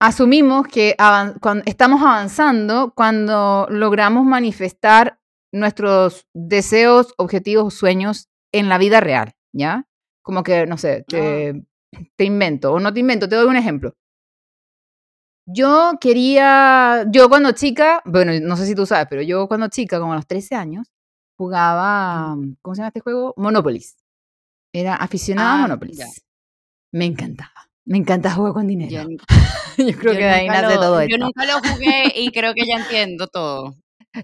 asumimos 0.00 0.66
que 0.68 0.94
avan- 0.98 1.62
estamos 1.66 2.00
avanzando 2.02 2.92
cuando 2.94 3.66
logramos 3.70 4.24
manifestar 4.24 5.18
nuestros 5.52 6.26
deseos, 6.34 7.14
objetivos, 7.16 7.74
sueños 7.74 8.28
en 8.52 8.68
la 8.68 8.78
vida 8.78 9.00
real, 9.00 9.32
¿ya? 9.52 9.86
Como 10.22 10.42
que, 10.42 10.66
no 10.66 10.76
sé, 10.78 11.04
te, 11.08 11.64
te 12.16 12.24
invento 12.24 12.72
o 12.74 12.80
no 12.80 12.92
te 12.92 13.00
invento, 13.00 13.28
te 13.28 13.36
doy 13.36 13.46
un 13.46 13.56
ejemplo. 13.56 13.94
Yo 15.46 15.92
quería, 16.00 17.06
yo 17.10 17.28
cuando 17.30 17.52
chica, 17.52 18.02
bueno, 18.04 18.32
no 18.42 18.56
sé 18.56 18.66
si 18.66 18.74
tú 18.74 18.84
sabes, 18.84 19.06
pero 19.08 19.22
yo 19.22 19.48
cuando 19.48 19.68
chica, 19.68 19.98
como 19.98 20.12
a 20.12 20.16
los 20.16 20.26
13 20.26 20.54
años, 20.54 20.92
jugaba, 21.38 22.36
¿cómo 22.60 22.74
se 22.74 22.80
llama 22.80 22.88
este 22.88 23.00
juego? 23.00 23.32
Monopolis. 23.38 23.96
Era 24.74 24.96
aficionada 24.96 25.52
a 25.52 25.54
Ah, 25.54 25.58
Monopolis. 25.62 25.96
ya. 25.98 26.06
Me 26.92 27.06
encantaba. 27.06 27.67
Me 27.88 27.98
encanta 27.98 28.30
jugar 28.30 28.52
con 28.52 28.66
dinero. 28.66 28.90
Yo, 28.90 29.08
Yo 29.78 29.98
creo 29.98 30.12
yo 30.12 30.18
que 30.18 30.24
de 30.24 30.30
ahí 30.30 30.46
nace 30.48 30.74
lo- 30.74 30.80
todo 30.80 31.00
Yo 31.00 31.06
esto. 31.14 31.24
nunca 31.24 31.44
lo 31.46 31.54
jugué 31.60 32.12
y 32.14 32.30
creo 32.30 32.52
que 32.54 32.66
ya 32.66 32.76
entiendo 32.76 33.26
todo. 33.28 33.74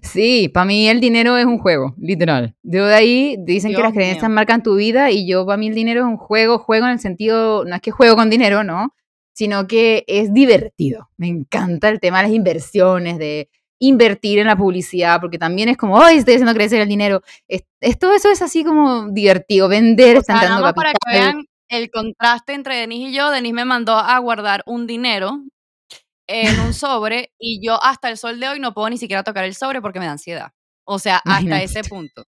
Sí, 0.01 0.49
para 0.49 0.65
mí 0.65 0.87
el 0.89 0.99
dinero 0.99 1.37
es 1.37 1.45
un 1.45 1.57
juego, 1.59 1.93
literal. 1.97 2.55
Yo 2.63 2.85
de 2.87 2.95
ahí 2.95 3.35
dicen 3.39 3.73
que 3.73 3.81
las 3.81 3.93
creencias 3.93 4.23
mío. 4.29 4.35
marcan 4.35 4.61
tu 4.63 4.75
vida 4.75 5.11
y 5.11 5.27
yo 5.27 5.45
para 5.45 5.57
mí 5.57 5.67
el 5.67 5.75
dinero 5.75 6.01
es 6.01 6.05
un 6.07 6.17
juego, 6.17 6.57
juego 6.57 6.85
en 6.87 6.93
el 6.93 6.99
sentido, 6.99 7.63
no 7.65 7.75
es 7.75 7.81
que 7.81 7.91
juego 7.91 8.15
con 8.15 8.29
dinero, 8.29 8.63
¿no? 8.63 8.93
Sino 9.33 9.67
que 9.67 10.03
es 10.07 10.33
divertido. 10.33 11.09
Me 11.17 11.27
encanta 11.27 11.89
el 11.89 11.99
tema 11.99 12.17
de 12.17 12.23
las 12.23 12.33
inversiones, 12.33 13.17
de 13.19 13.49
invertir 13.79 14.39
en 14.39 14.47
la 14.47 14.55
publicidad, 14.57 15.19
porque 15.21 15.37
también 15.37 15.69
es 15.69 15.77
como, 15.77 16.01
¡ay, 16.01 16.17
estoy 16.17 16.33
haciendo 16.35 16.53
crecer 16.55 16.81
el 16.81 16.87
dinero! 16.89 17.21
Es, 17.47 17.63
es- 17.79 17.99
todo 17.99 18.13
eso 18.15 18.29
es 18.31 18.41
así 18.41 18.63
como 18.63 19.09
divertido, 19.11 19.67
vender, 19.69 20.17
O 20.17 20.21
sea, 20.23 20.35
nada 20.35 20.47
dando 20.49 20.63
más 20.63 20.73
para 20.73 20.91
que 20.91 20.97
capital. 21.03 21.33
vean 21.35 21.45
el 21.69 21.89
contraste 21.91 22.53
entre 22.53 22.77
Denise 22.77 23.09
y 23.09 23.13
yo. 23.13 23.31
Denise 23.31 23.53
me 23.53 23.65
mandó 23.65 23.97
a 23.97 24.17
guardar 24.19 24.63
un 24.65 24.87
dinero 24.87 25.43
en 26.27 26.59
un 26.59 26.73
sobre 26.73 27.31
y 27.39 27.65
yo 27.65 27.81
hasta 27.83 28.09
el 28.09 28.17
sol 28.17 28.39
de 28.39 28.49
hoy 28.49 28.59
no 28.59 28.73
puedo 28.73 28.89
ni 28.89 28.97
siquiera 28.97 29.23
tocar 29.23 29.45
el 29.45 29.55
sobre 29.55 29.81
porque 29.81 29.99
me 29.99 30.05
da 30.05 30.13
ansiedad. 30.13 30.51
O 30.85 30.99
sea, 30.99 31.21
hasta 31.25 31.63
ese 31.63 31.83
punto. 31.83 32.25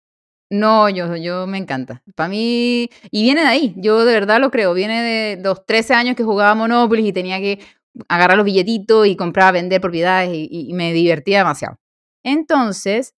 No, 0.50 0.90
yo, 0.90 1.16
yo 1.18 1.46
me 1.46 1.58
encanta. 1.58 2.02
Para 2.16 2.30
mí, 2.30 2.90
y 3.12 3.24
viene 3.24 3.42
de 3.42 3.48
ahí, 3.48 3.74
yo 3.78 4.06
de 4.06 4.14
verdad 4.14 4.40
lo 4.40 4.50
creo, 4.50 4.74
viene 4.74 5.02
de 5.02 5.44
los 5.44 5.66
13 5.66 5.94
años 5.94 6.16
que 6.16 6.24
jugaba 6.24 6.56
Monopoly 6.56 7.08
y 7.08 7.14
tenía 7.14 7.40
que 7.40 7.60
agarrar 8.08 8.38
los 8.38 8.46
billetitos 8.46 9.08
y 9.08 9.16
comprar, 9.16 9.54
vender 9.54 9.82
propiedades 9.82 10.30
y, 10.34 10.72
me 10.74 10.94
divertía 10.94 11.40
demasiado. 11.40 11.78
Entonces, 12.24 13.14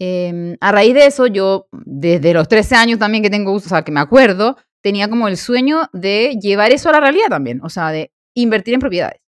em, 0.00 0.56
a 0.60 0.72
raíz 0.72 0.94
de 0.94 1.06
eso, 1.06 1.26
yo 1.26 1.68
desde 1.72 2.34
los 2.34 2.48
13 2.48 2.74
años 2.76 2.98
también 2.98 3.22
que 3.22 3.30
tengo, 3.30 3.52
o 3.52 3.60
sea, 3.60 3.82
que 3.82 3.92
me 3.92 4.00
acuerdo, 4.00 4.56
tenía 4.82 5.08
como 5.08 5.28
el 5.28 5.36
sueño 5.36 5.88
de 5.92 6.38
llevar 6.40 6.72
eso 6.72 6.88
a 6.88 6.92
la 6.92 7.00
realidad 7.00 7.28
también, 7.28 7.60
o 7.62 7.70
sea, 7.70 7.90
de 7.90 8.12
invertir 8.34 8.74
en 8.74 8.80
propiedades. 8.80 9.20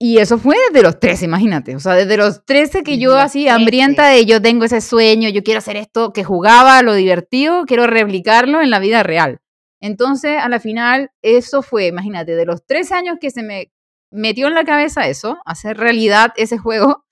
Y 0.00 0.18
eso 0.18 0.38
fue 0.38 0.56
desde 0.68 0.82
los 0.82 1.00
13, 1.00 1.24
imagínate. 1.24 1.74
O 1.74 1.80
sea, 1.80 1.94
desde 1.94 2.16
los 2.16 2.44
13 2.44 2.84
que 2.84 2.98
yo 2.98 3.16
así 3.16 3.44
13. 3.44 3.50
hambrienta 3.50 4.08
de 4.08 4.26
yo 4.26 4.40
tengo 4.40 4.64
ese 4.64 4.80
sueño, 4.80 5.28
yo 5.28 5.42
quiero 5.42 5.58
hacer 5.58 5.76
esto, 5.76 6.12
que 6.12 6.22
jugaba, 6.22 6.82
lo 6.82 6.94
divertido, 6.94 7.64
quiero 7.66 7.86
replicarlo 7.88 8.60
en 8.60 8.70
la 8.70 8.78
vida 8.78 9.02
real. 9.02 9.40
Entonces, 9.80 10.38
a 10.40 10.48
la 10.48 10.60
final, 10.60 11.10
eso 11.22 11.62
fue, 11.62 11.86
imagínate, 11.86 12.36
de 12.36 12.46
los 12.46 12.64
13 12.64 12.94
años 12.94 13.16
que 13.20 13.30
se 13.30 13.42
me 13.42 13.72
metió 14.12 14.46
en 14.46 14.54
la 14.54 14.64
cabeza 14.64 15.08
eso, 15.08 15.38
hacer 15.44 15.76
realidad 15.76 16.32
ese 16.36 16.58
juego, 16.58 17.04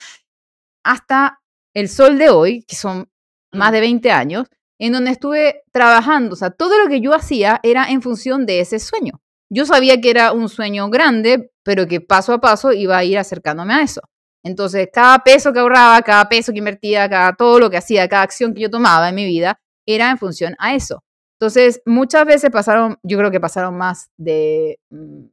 hasta 0.83 1.41
el 1.73 1.89
sol 1.89 2.17
de 2.17 2.29
hoy, 2.29 2.63
que 2.67 2.75
son 2.75 3.09
más 3.51 3.69
Mm. 3.71 3.73
de 3.73 3.79
20 3.81 4.11
años, 4.11 4.47
en 4.79 4.93
donde 4.93 5.11
estuve 5.11 5.63
trabajando. 5.71 6.33
O 6.33 6.35
sea, 6.35 6.51
todo 6.51 6.77
lo 6.81 6.89
que 6.89 7.01
yo 7.01 7.13
hacía 7.13 7.59
era 7.63 7.89
en 7.89 8.01
función 8.01 8.45
de 8.45 8.59
ese 8.59 8.79
sueño. 8.79 9.21
Yo 9.49 9.65
sabía 9.65 9.99
que 10.01 10.09
era 10.09 10.33
un 10.33 10.49
sueño 10.49 10.89
grande, 10.89 11.51
pero 11.63 11.87
que 11.87 12.01
paso 12.01 12.33
a 12.33 12.41
paso 12.41 12.73
iba 12.73 12.97
a 12.97 13.03
ir 13.03 13.17
acercándome 13.17 13.73
a 13.73 13.81
eso. 13.81 14.01
Entonces, 14.43 14.89
cada 14.93 15.19
peso 15.19 15.51
que 15.51 15.59
ahorraba, 15.59 16.01
cada 16.01 16.27
peso 16.29 16.51
que 16.51 16.59
invertía, 16.59 17.09
cada 17.09 17.33
todo 17.33 17.59
lo 17.59 17.69
que 17.69 17.77
hacía, 17.77 18.07
cada 18.07 18.23
acción 18.23 18.53
que 18.53 18.61
yo 18.61 18.69
tomaba 18.69 19.09
en 19.09 19.15
mi 19.15 19.25
vida, 19.25 19.59
era 19.85 20.11
en 20.11 20.17
función 20.17 20.55
a 20.59 20.75
eso. 20.75 21.03
Entonces, 21.39 21.81
muchas 21.85 22.25
veces 22.25 22.49
pasaron, 22.49 22.97
yo 23.03 23.17
creo 23.17 23.31
que 23.31 23.39
pasaron 23.39 23.77
más 23.77 24.09
de, 24.17 24.79
mm, 24.89 25.25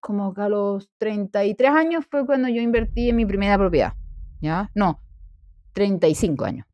como 0.00 0.34
que 0.34 0.42
a 0.42 0.48
los 0.48 0.88
33 0.98 1.70
años 1.70 2.04
fue 2.10 2.26
cuando 2.26 2.48
yo 2.48 2.60
invertí 2.60 3.08
en 3.08 3.16
mi 3.16 3.26
primera 3.26 3.56
propiedad. 3.56 3.94
¿Ya? 4.40 4.70
No, 4.74 5.00
35 5.72 6.44
años. 6.44 6.66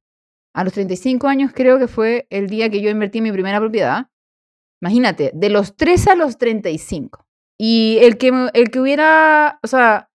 A 0.55 0.65
los 0.65 0.73
35 0.73 1.29
años 1.29 1.53
creo 1.55 1.79
que 1.79 1.89
fue 1.89 2.27
el 2.31 2.49
día 2.49 2.71
que 2.71 2.81
yo 2.81 2.91
invertí 2.91 3.19
en 3.19 3.25
mi 3.25 3.33
primera 3.33 3.61
propiedad. 3.61 4.09
Imagínate, 4.83 5.31
de 5.35 5.51
los 5.51 5.77
13 5.77 6.11
a 6.11 6.15
los 6.15 6.39
35. 6.39 7.27
Y 7.59 7.99
el 8.01 8.17
que, 8.17 8.49
el 8.55 8.71
que 8.71 8.81
hubiera, 8.81 9.59
o 9.63 9.67
sea, 9.67 10.11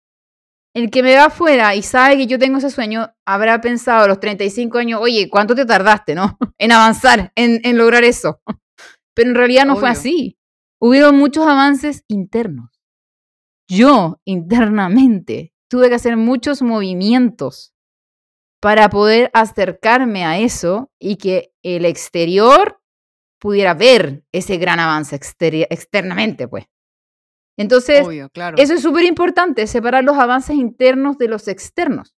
el 0.74 0.90
que 0.90 1.04
me 1.04 1.16
va 1.16 1.26
afuera 1.26 1.76
y 1.76 1.84
sabe 1.84 2.18
que 2.18 2.28
yo 2.28 2.40
tengo 2.40 2.58
ese 2.58 2.70
sueño, 2.70 3.14
habrá 3.26 3.62
pensado 3.62 4.04
a 4.04 4.08
los 4.08 4.20
35 4.20 4.78
años, 4.80 5.00
oye, 5.02 5.30
¿cuánto 5.30 5.56
te 5.56 5.66
tardaste, 5.66 6.16
no? 6.16 6.38
En 6.58 6.72
avanzar, 6.72 7.32
en, 7.36 7.62
en 7.64 7.78
lograr 7.78 8.04
eso. 8.04 8.42
Pero 9.14 9.30
en 9.30 9.36
realidad 9.36 9.66
no 9.66 9.78
fue 9.78 9.90
así. 9.90 10.38
Hubieron 10.82 11.18
muchos 11.18 11.46
avances 11.48 12.04
internos. 12.08 12.82
Yo, 13.70 14.20
internamente, 14.26 15.54
tuve 15.70 15.90
que 15.90 15.96
hacer 15.96 16.18
muchos 16.18 16.62
movimientos 16.62 17.75
para 18.62 18.90
poder 18.90 19.30
acercarme 19.34 20.26
a 20.26 20.40
eso 20.40 20.92
y 21.00 21.18
que 21.18 21.54
el 21.64 21.86
exterior 21.86 22.80
pudiera 23.40 23.74
ver 23.74 24.24
ese 24.32 24.58
gran 24.58 24.80
avance 24.80 25.16
externamente, 25.16 26.48
pues. 26.48 26.66
Entonces, 27.58 28.06
Obvio, 28.06 28.30
claro. 28.30 28.58
eso 28.58 28.74
es 28.74 28.82
súper 28.82 29.06
importante, 29.06 29.68
separar 29.68 30.04
los 30.04 30.18
avances 30.18 30.56
internos 30.56 31.18
de 31.18 31.28
los 31.28 31.48
externos, 31.48 32.16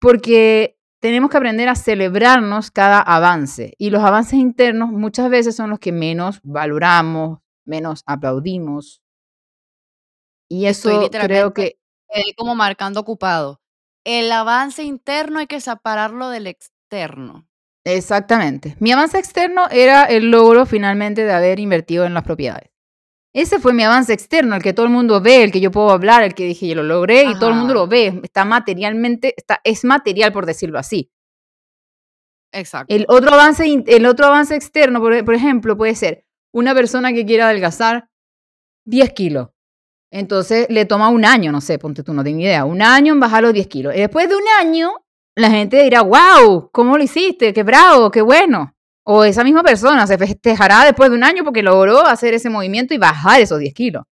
porque 0.00 0.76
tenemos 1.00 1.30
que 1.30 1.36
aprender 1.36 1.68
a 1.68 1.74
celebrarnos 1.74 2.70
cada 2.70 3.00
avance 3.00 3.74
y 3.78 3.90
los 3.90 4.02
avances 4.02 4.38
internos 4.38 4.90
muchas 4.90 5.30
veces 5.30 5.54
son 5.54 5.70
los 5.70 5.78
que 5.78 5.92
menos 5.92 6.40
valoramos, 6.42 7.40
menos 7.64 8.02
aplaudimos. 8.06 9.02
Y 10.48 10.66
eso 10.66 11.08
creo 11.10 11.52
que 11.52 11.78
como 12.36 12.54
marcando 12.54 13.00
ocupado. 13.00 13.60
El 14.06 14.30
avance 14.30 14.84
interno 14.84 15.40
hay 15.40 15.48
que 15.48 15.60
separarlo 15.60 16.28
del 16.28 16.46
externo. 16.46 17.48
Exactamente. 17.84 18.76
Mi 18.78 18.92
avance 18.92 19.18
externo 19.18 19.66
era 19.68 20.04
el 20.04 20.30
logro 20.30 20.64
finalmente 20.64 21.24
de 21.24 21.32
haber 21.32 21.58
invertido 21.58 22.04
en 22.04 22.14
las 22.14 22.22
propiedades. 22.22 22.70
Ese 23.34 23.58
fue 23.58 23.72
mi 23.72 23.82
avance 23.82 24.12
externo, 24.12 24.54
el 24.54 24.62
que 24.62 24.72
todo 24.72 24.86
el 24.86 24.92
mundo 24.92 25.20
ve, 25.20 25.42
el 25.42 25.50
que 25.50 25.60
yo 25.60 25.72
puedo 25.72 25.90
hablar, 25.90 26.22
el 26.22 26.34
que 26.34 26.44
dije 26.44 26.68
yo 26.68 26.76
lo 26.76 26.84
logré 26.84 27.24
y 27.24 27.34
todo 27.34 27.50
el 27.50 27.56
mundo 27.56 27.74
lo 27.74 27.88
ve. 27.88 28.20
Está 28.22 28.44
materialmente, 28.44 29.34
está, 29.36 29.60
es 29.64 29.84
material 29.84 30.32
por 30.32 30.46
decirlo 30.46 30.78
así. 30.78 31.10
Exacto. 32.52 32.94
El 32.94 33.06
otro 33.08 33.34
avance, 33.34 33.82
el 33.88 34.06
otro 34.06 34.26
avance 34.26 34.54
externo, 34.54 35.00
por, 35.00 35.24
por 35.24 35.34
ejemplo, 35.34 35.76
puede 35.76 35.96
ser 35.96 36.24
una 36.52 36.74
persona 36.74 37.12
que 37.12 37.26
quiera 37.26 37.46
adelgazar 37.46 38.08
10 38.84 39.12
kilos. 39.14 39.48
Entonces 40.10 40.66
le 40.70 40.84
toma 40.84 41.08
un 41.08 41.24
año, 41.24 41.52
no 41.52 41.60
sé, 41.60 41.78
ponte 41.78 42.02
tú, 42.02 42.14
no 42.14 42.22
tengo 42.22 42.40
idea, 42.40 42.64
un 42.64 42.82
año 42.82 43.12
en 43.12 43.20
bajar 43.20 43.42
los 43.42 43.52
10 43.52 43.66
kilos. 43.66 43.94
Y 43.94 44.00
después 44.00 44.28
de 44.28 44.36
un 44.36 44.44
año, 44.60 44.92
la 45.34 45.50
gente 45.50 45.82
dirá, 45.82 46.02
wow, 46.02 46.70
¿cómo 46.72 46.96
lo 46.96 47.02
hiciste? 47.04 47.52
Qué 47.52 47.62
bravo, 47.62 48.10
qué 48.10 48.22
bueno. 48.22 48.74
O 49.04 49.22
esa 49.24 49.44
misma 49.44 49.62
persona 49.62 50.06
se 50.06 50.18
festejará 50.18 50.84
después 50.84 51.10
de 51.10 51.16
un 51.16 51.24
año 51.24 51.44
porque 51.44 51.62
logró 51.62 52.06
hacer 52.06 52.34
ese 52.34 52.50
movimiento 52.50 52.94
y 52.94 52.98
bajar 52.98 53.40
esos 53.40 53.58
10 53.58 53.74
kilos. 53.74 54.04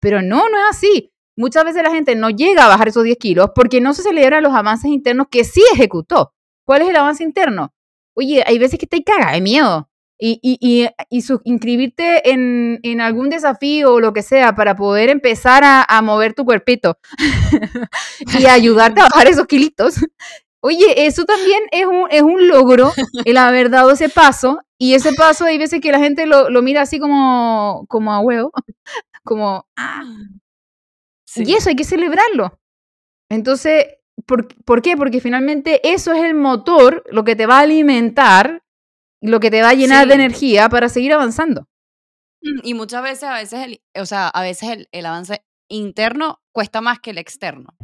Pero 0.00 0.22
no, 0.22 0.48
no 0.48 0.58
es 0.58 0.76
así. 0.76 1.12
Muchas 1.36 1.64
veces 1.64 1.82
la 1.82 1.90
gente 1.90 2.14
no 2.14 2.30
llega 2.30 2.64
a 2.64 2.68
bajar 2.68 2.88
esos 2.88 3.04
10 3.04 3.18
kilos 3.18 3.50
porque 3.54 3.80
no 3.80 3.92
se 3.92 4.02
celebran 4.02 4.42
los 4.42 4.54
avances 4.54 4.90
internos 4.90 5.26
que 5.30 5.44
sí 5.44 5.62
ejecutó. 5.74 6.32
¿Cuál 6.64 6.82
es 6.82 6.88
el 6.88 6.96
avance 6.96 7.22
interno? 7.24 7.72
Oye, 8.14 8.42
hay 8.46 8.58
veces 8.58 8.78
que 8.78 8.86
te 8.86 9.02
caga 9.02 9.32
de 9.32 9.40
miedo. 9.40 9.90
Y, 10.18 10.38
y, 10.42 10.58
y, 10.60 10.88
y 11.10 11.20
su- 11.22 11.40
inscribirte 11.44 12.30
en, 12.30 12.80
en 12.82 13.00
algún 13.02 13.28
desafío 13.28 13.94
o 13.94 14.00
lo 14.00 14.12
que 14.14 14.22
sea 14.22 14.54
para 14.54 14.74
poder 14.74 15.10
empezar 15.10 15.62
a, 15.64 15.82
a 15.86 16.00
mover 16.02 16.32
tu 16.34 16.44
cuerpito 16.46 16.98
y 18.38 18.46
ayudarte 18.46 19.00
a 19.00 19.04
bajar 19.10 19.28
esos 19.28 19.46
kilitos. 19.46 19.96
Oye, 20.60 21.06
eso 21.06 21.24
también 21.24 21.60
es 21.70 21.86
un, 21.86 22.06
es 22.10 22.22
un 22.22 22.48
logro 22.48 22.92
el 23.24 23.36
haber 23.36 23.70
dado 23.70 23.90
ese 23.92 24.08
paso. 24.08 24.60
Y 24.78 24.94
ese 24.94 25.12
paso 25.14 25.44
hay 25.44 25.58
veces 25.58 25.80
que 25.80 25.92
la 25.92 25.98
gente 25.98 26.26
lo, 26.26 26.50
lo 26.50 26.60
mira 26.62 26.82
así 26.82 26.98
como, 26.98 27.84
como 27.88 28.12
a 28.12 28.20
huevo, 28.20 28.52
como, 29.24 29.66
ah, 29.76 30.02
Sí. 31.26 31.44
y 31.46 31.54
eso 31.54 31.68
hay 31.68 31.76
que 31.76 31.84
celebrarlo. 31.84 32.58
Entonces, 33.30 33.86
¿por, 34.26 34.48
por 34.64 34.82
qué? 34.82 34.96
Porque 34.96 35.20
finalmente 35.20 35.80
eso 35.92 36.12
es 36.12 36.24
el 36.24 36.34
motor, 36.34 37.04
lo 37.10 37.24
que 37.24 37.36
te 37.36 37.46
va 37.46 37.58
a 37.58 37.62
alimentar, 37.62 38.62
lo 39.20 39.40
que 39.40 39.50
te 39.50 39.62
va 39.62 39.70
a 39.70 39.74
llenar 39.74 40.06
de 40.06 40.14
energía 40.14 40.68
para 40.68 40.88
seguir 40.88 41.12
avanzando. 41.12 41.68
Y 42.62 42.74
muchas 42.74 43.02
veces, 43.02 43.24
a 43.24 43.34
veces, 43.34 43.66
el, 43.66 43.80
o 44.00 44.06
sea, 44.06 44.28
a 44.28 44.42
veces 44.42 44.68
el, 44.70 44.88
el 44.92 45.06
avance 45.06 45.44
interno 45.68 46.40
cuesta 46.52 46.80
más 46.80 47.00
que 47.00 47.10
el 47.10 47.18
externo. 47.18 47.74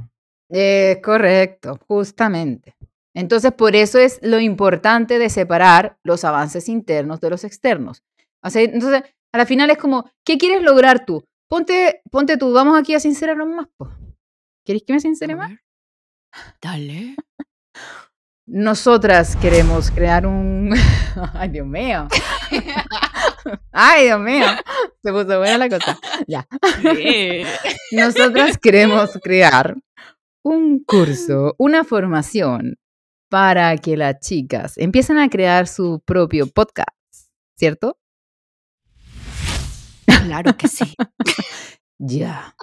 Es 0.49 0.99
correcto, 1.03 1.79
justamente. 1.89 2.77
Entonces, 3.15 3.53
por 3.53 3.77
eso 3.77 3.99
es 3.99 4.19
lo 4.23 4.41
importante 4.41 5.19
de 5.19 5.31
separar 5.31 5.99
los 6.03 6.25
avances 6.25 6.69
internos 6.69 7.21
de 7.21 7.31
los 7.31 7.45
externos. 7.45 8.03
O 8.43 8.51
sea, 8.51 8.63
entonces, 8.63 9.03
a 9.33 9.39
la 9.39 9.47
final 9.47 9.71
es 9.71 9.79
como, 9.79 10.11
¿qué 10.25 10.39
quieres 10.39 10.63
lograr 10.63 11.05
tú? 11.05 11.25
Ponte, 11.49 12.03
ponte 12.11 12.37
tú, 12.37 12.53
vamos 12.53 12.79
aquí 12.79 12.95
a 12.95 13.01
sincerarnos 13.01 13.49
más. 13.49 13.67
po. 13.77 13.91
¿Queréis 14.65 14.85
que 14.85 14.93
me 14.93 15.01
sincere 15.01 15.35
más? 15.35 15.53
Dale. 16.61 17.17
Nosotras 18.47 19.37
queremos 19.37 19.91
crear 19.91 20.27
un... 20.27 20.75
Ay, 21.35 21.49
Dios 21.51 21.67
mío. 21.67 22.09
Ay, 23.73 24.07
Dios 24.07 24.21
mío. 24.21 24.47
Se 25.03 25.13
puso 25.13 25.39
buena 25.39 25.59
la 25.59 25.69
cosa. 25.69 25.99
Ya. 26.27 26.47
Sí. 26.83 27.45
Nosotras 27.93 28.59
queremos 28.59 29.19
crear 29.23 29.77
un 30.43 30.83
curso, 30.83 31.55
una 31.59 31.85
formación 31.85 32.79
para 33.31 33.77
que 33.77 33.97
las 33.97 34.19
chicas 34.19 34.77
empiecen 34.77 35.19
a 35.19 35.31
crear 35.31 35.69
su 35.69 36.03
propio 36.05 36.49
podcast, 36.49 36.91
¿cierto? 37.57 37.97
Claro 40.05 40.57
que 40.57 40.67
sí. 40.69 40.95
Ya. 41.99 42.57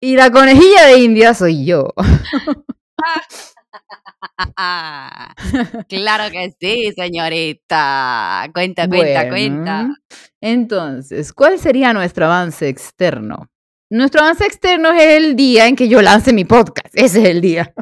Y 0.00 0.16
la 0.16 0.30
conejilla 0.30 0.86
de 0.86 0.98
India 0.98 1.34
soy 1.34 1.66
yo. 1.66 1.92
claro 5.88 6.30
que 6.30 6.54
sí, 6.60 6.92
señorita. 6.96 8.48
Cuenta, 8.52 8.88
cuenta, 8.88 9.28
cuenta. 9.28 9.76
Bueno, 9.82 9.94
Entonces, 10.40 11.32
¿cuál 11.32 11.58
sería 11.58 11.92
nuestro 11.92 12.26
avance 12.26 12.68
externo? 12.68 13.48
Nuestro 13.90 14.22
avance 14.22 14.44
externo 14.44 14.92
es 14.92 15.02
el 15.02 15.36
día 15.36 15.66
en 15.66 15.76
que 15.76 15.88
yo 15.88 16.02
lance 16.02 16.32
mi 16.32 16.44
podcast. 16.44 16.94
Ese 16.94 17.22
es 17.22 17.28
el 17.28 17.40
día. 17.40 17.72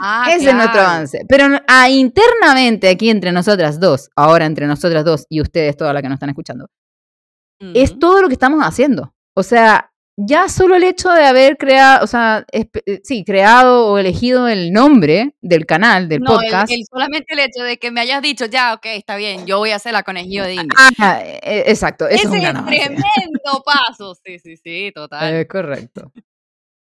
Ah, 0.00 0.26
Ese 0.28 0.50
es 0.50 0.54
nuestro 0.54 0.80
avance. 0.80 1.20
Pero 1.28 1.46
ah, 1.68 1.88
internamente, 1.88 2.88
aquí 2.88 3.08
entre 3.08 3.32
nosotras 3.32 3.78
dos, 3.78 4.10
ahora 4.16 4.46
entre 4.46 4.66
nosotras 4.66 5.04
dos 5.04 5.26
y 5.28 5.40
ustedes, 5.40 5.76
todas 5.76 5.94
las 5.94 6.02
que 6.02 6.08
nos 6.08 6.16
están 6.16 6.30
escuchando, 6.30 6.66
es 7.60 7.90
Ujú. 7.90 7.98
todo 8.00 8.22
lo 8.22 8.28
que 8.28 8.34
estamos 8.34 8.60
haciendo. 8.62 9.14
O 9.34 9.42
sea, 9.42 9.89
ya 10.16 10.48
solo 10.48 10.76
el 10.76 10.84
hecho 10.84 11.10
de 11.10 11.24
haber 11.24 11.56
creado, 11.56 12.04
o 12.04 12.06
sea, 12.06 12.44
eh, 12.52 12.66
sí, 13.04 13.24
creado 13.24 13.86
o 13.86 13.98
elegido 13.98 14.48
el 14.48 14.72
nombre 14.72 15.34
del 15.40 15.64
canal, 15.66 16.08
del 16.08 16.20
No, 16.20 16.32
el- 16.40 16.46
podcast. 16.50 16.72
el- 16.72 16.84
solamente 16.90 17.32
el 17.32 17.38
hecho 17.40 17.62
de 17.62 17.78
que 17.78 17.90
me 17.90 18.00
hayas 18.00 18.20
dicho, 18.20 18.44
ya, 18.46 18.74
ok, 18.74 18.84
está 18.86 19.16
bien, 19.16 19.46
yo 19.46 19.58
voy 19.58 19.70
a 19.70 19.76
hacer 19.76 19.92
la 19.92 20.02
conejillo 20.02 20.44
de 20.44 20.54
India. 20.54 20.76
Ah, 20.98 21.20
eh, 21.24 21.64
exacto, 21.66 22.06
eso 22.06 22.16
Ese 22.16 22.24
es 22.26 22.54
un 22.54 22.56
es 22.56 22.64
tremendo 22.66 23.62
paso. 23.64 24.14
Sí, 24.24 24.38
sí, 24.38 24.56
sí, 24.56 24.92
total. 24.94 25.34
Eh, 25.34 25.46
correcto. 25.46 26.12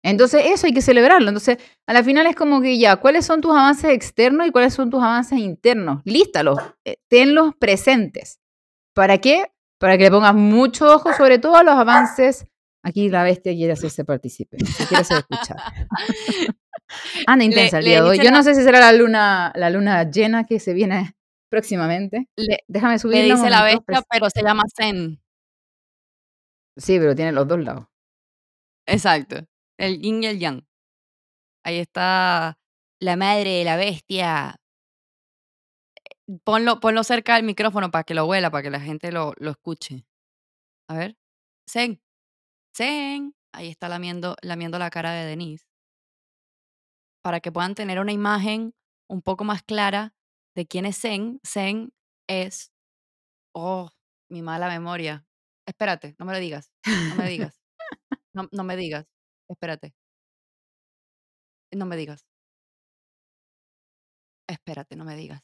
Entonces, 0.04 0.42
eso 0.46 0.66
hay 0.66 0.74
que 0.74 0.82
celebrarlo. 0.82 1.28
Entonces, 1.28 1.56
a 1.86 1.92
la 1.94 2.04
final 2.04 2.26
es 2.26 2.36
como 2.36 2.60
que 2.60 2.78
ya, 2.78 2.96
¿cuáles 2.96 3.24
son 3.24 3.40
tus 3.40 3.52
avances 3.52 3.90
externos 3.90 4.46
y 4.46 4.50
cuáles 4.50 4.74
son 4.74 4.90
tus 4.90 5.02
avances 5.02 5.38
internos? 5.38 6.02
Lístalos, 6.04 6.58
eh, 6.84 6.98
tenlos 7.08 7.54
presentes. 7.58 8.38
¿Para 8.94 9.16
qué? 9.18 9.46
Para 9.78 9.96
que 9.96 10.04
le 10.04 10.10
pongas 10.10 10.34
mucho 10.34 10.92
ojo, 10.94 11.14
sobre 11.14 11.38
todo 11.38 11.56
a 11.56 11.62
los 11.62 11.74
avances. 11.74 12.44
Aquí 12.86 13.08
la 13.08 13.24
bestia 13.24 13.52
quiere 13.54 13.72
hacerse 13.72 14.04
partícipe, 14.04 14.58
quiere 14.58 14.96
hacer 15.00 15.18
escuchar. 15.18 15.56
Anda 17.26 17.44
intensa 17.46 17.78
el 17.78 17.84
día 17.86 18.02
de 18.02 18.08
hoy. 18.10 18.18
Yo 18.22 18.30
no 18.30 18.42
sé 18.42 18.54
si 18.54 18.62
será 18.62 18.78
la 18.78 18.92
luna, 18.92 19.52
la 19.56 19.70
luna 19.70 20.10
llena 20.10 20.44
que 20.44 20.60
se 20.60 20.74
viene 20.74 21.16
próximamente. 21.48 22.28
Le, 22.36 22.58
Déjame 22.68 22.98
subir. 22.98 23.24
le 23.24 23.34
dice 23.34 23.48
la 23.48 23.64
bestia, 23.64 24.02
pero 24.10 24.28
se 24.28 24.42
llama 24.42 24.64
Zen. 24.76 25.18
Sí, 26.76 26.98
pero 26.98 27.14
tiene 27.14 27.32
los 27.32 27.48
dos 27.48 27.58
lados. 27.60 27.86
Exacto. 28.86 29.36
El 29.78 30.02
yin 30.02 30.22
y 30.22 30.26
el 30.26 30.38
yang. 30.38 30.66
Ahí 31.64 31.78
está 31.78 32.58
la 33.00 33.16
madre 33.16 33.50
de 33.50 33.64
la 33.64 33.76
bestia. 33.76 34.56
Ponlo, 36.44 36.80
ponlo 36.80 37.02
cerca 37.02 37.36
del 37.36 37.44
micrófono 37.44 37.90
para 37.90 38.04
que 38.04 38.14
lo 38.14 38.26
huela, 38.26 38.50
para 38.50 38.62
que 38.62 38.70
la 38.70 38.80
gente 38.80 39.10
lo, 39.10 39.32
lo 39.38 39.52
escuche. 39.52 40.04
A 40.88 40.96
ver. 40.98 41.16
Zen. 41.68 42.00
Zen. 42.76 43.34
Ahí 43.52 43.68
está 43.68 43.88
lamiendo, 43.88 44.36
lamiendo 44.42 44.78
la 44.78 44.90
cara 44.90 45.12
de 45.12 45.26
Denise. 45.26 45.64
Para 47.22 47.40
que 47.40 47.52
puedan 47.52 47.74
tener 47.74 48.00
una 48.00 48.12
imagen 48.12 48.74
un 49.08 49.22
poco 49.22 49.44
más 49.44 49.62
clara 49.62 50.14
de 50.54 50.66
quién 50.66 50.86
es 50.86 51.00
Zen. 51.00 51.40
Zen 51.46 51.92
es. 52.28 52.72
Oh, 53.54 53.90
mi 54.30 54.42
mala 54.42 54.68
memoria. 54.68 55.24
Espérate, 55.66 56.14
no 56.18 56.26
me 56.26 56.32
lo 56.32 56.38
digas. 56.38 56.70
No 56.86 57.16
me 57.16 57.28
digas. 57.28 57.60
No, 58.36 58.48
no 58.50 58.64
me 58.64 58.76
digas. 58.76 59.06
Espérate. 59.48 59.94
No 61.72 61.86
me 61.86 61.96
digas. 61.96 62.26
Espérate, 64.48 64.96
no 64.96 65.04
me 65.04 65.14
digas. 65.14 65.40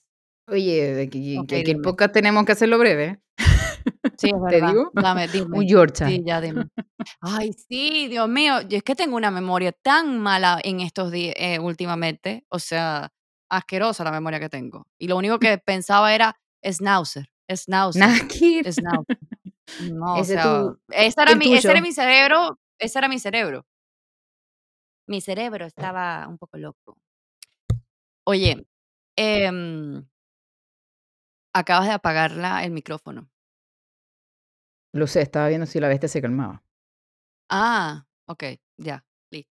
Oye, 0.49 1.02
el 1.02 1.80
podcast 1.80 2.12
tenemos 2.12 2.45
que 2.45 2.50
hacerlo 2.52 2.80
breve. 2.80 3.21
Sí, 4.17 4.28
es 4.28 4.32
¿Te 4.49 4.54
verdad. 4.60 4.69
digo? 4.69 4.91
Dame, 4.95 5.28
dime. 5.28 5.58
Un 5.58 5.67
Yorkshire. 5.67 6.10
Sí, 6.10 6.23
ya 6.25 6.41
dime. 6.41 6.69
Ay, 7.21 7.52
sí, 7.52 8.08
Dios 8.08 8.28
mío. 8.28 8.60
Yo 8.63 8.76
es 8.78 8.82
que 8.82 8.95
tengo 8.95 9.17
una 9.17 9.30
memoria 9.30 9.73
tan 9.73 10.19
mala 10.19 10.60
en 10.63 10.80
estos 10.80 11.10
días, 11.10 11.34
últimamente. 11.60 12.45
O 12.49 12.58
sea, 12.58 13.10
asquerosa 13.50 14.04
la 14.04 14.13
memoria 14.13 14.39
que 14.41 14.49
tengo. 14.49 14.86
Y 14.99 15.08
lo 15.08 15.17
único 15.17 15.39
que 15.39 15.58
pensaba 15.58 16.15
era 16.15 16.36
Schnauzer. 16.65 17.30
Schnauzer. 17.50 18.02
Schnauzer. 18.73 19.19
No, 19.80 20.15
o 20.15 20.21
Ese 20.21 20.34
sea, 20.34 20.43
tu- 20.43 20.78
ese, 20.91 21.21
era 21.23 21.32
ese 21.32 21.80
mi 21.80 21.93
cerebro. 21.93 22.58
Ese 22.78 22.99
era 22.99 23.08
mi 23.08 23.19
cerebro. 23.19 23.67
Mi 25.08 25.21
cerebro 25.21 25.67
estaba 25.67 26.26
un 26.28 26.39
poco 26.39 26.56
loco. 26.58 26.97
Oye, 28.25 28.65
em, 29.17 30.04
acabas 31.52 31.86
de 31.86 31.93
apagarla 31.93 32.65
el 32.65 32.71
micrófono. 32.71 33.28
Lo 34.95 35.07
sé, 35.07 35.21
estaba 35.23 35.49
viendo 35.49 35.67
si 35.67 35.79
la 35.81 35.89
bestia 35.89 36.09
se 36.09 36.21
calmaba. 36.21 36.63
Ah, 37.50 38.07
ok, 38.26 38.45
ya, 38.79 39.05
listo. 39.31 39.50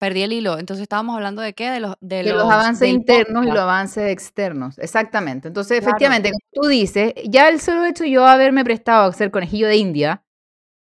Perdí 0.00 0.22
el 0.22 0.32
hilo. 0.32 0.58
Entonces 0.58 0.82
estábamos 0.82 1.16
hablando 1.16 1.42
de 1.42 1.54
qué? 1.54 1.70
De 1.70 1.80
los, 1.80 1.96
de 2.00 2.16
De 2.18 2.22
los, 2.24 2.44
los 2.44 2.52
avances 2.52 2.88
internos 2.88 3.44
y 3.46 3.48
los 3.50 3.58
avances 3.58 4.10
externos. 4.10 4.78
Exactamente. 4.78 5.48
Entonces, 5.48 5.78
Claro. 5.80 5.90
efectivamente, 5.90 6.30
como 6.30 6.62
tú 6.64 6.68
dices, 6.68 7.14
ya 7.24 7.48
el 7.48 7.60
solo 7.60 7.84
hecho 7.84 8.04
de 8.04 8.10
yo 8.10 8.26
haberme 8.26 8.64
prestado 8.64 9.08
a 9.10 9.12
ser 9.12 9.30
conejillo 9.30 9.66
de 9.68 9.76
India 9.76 10.24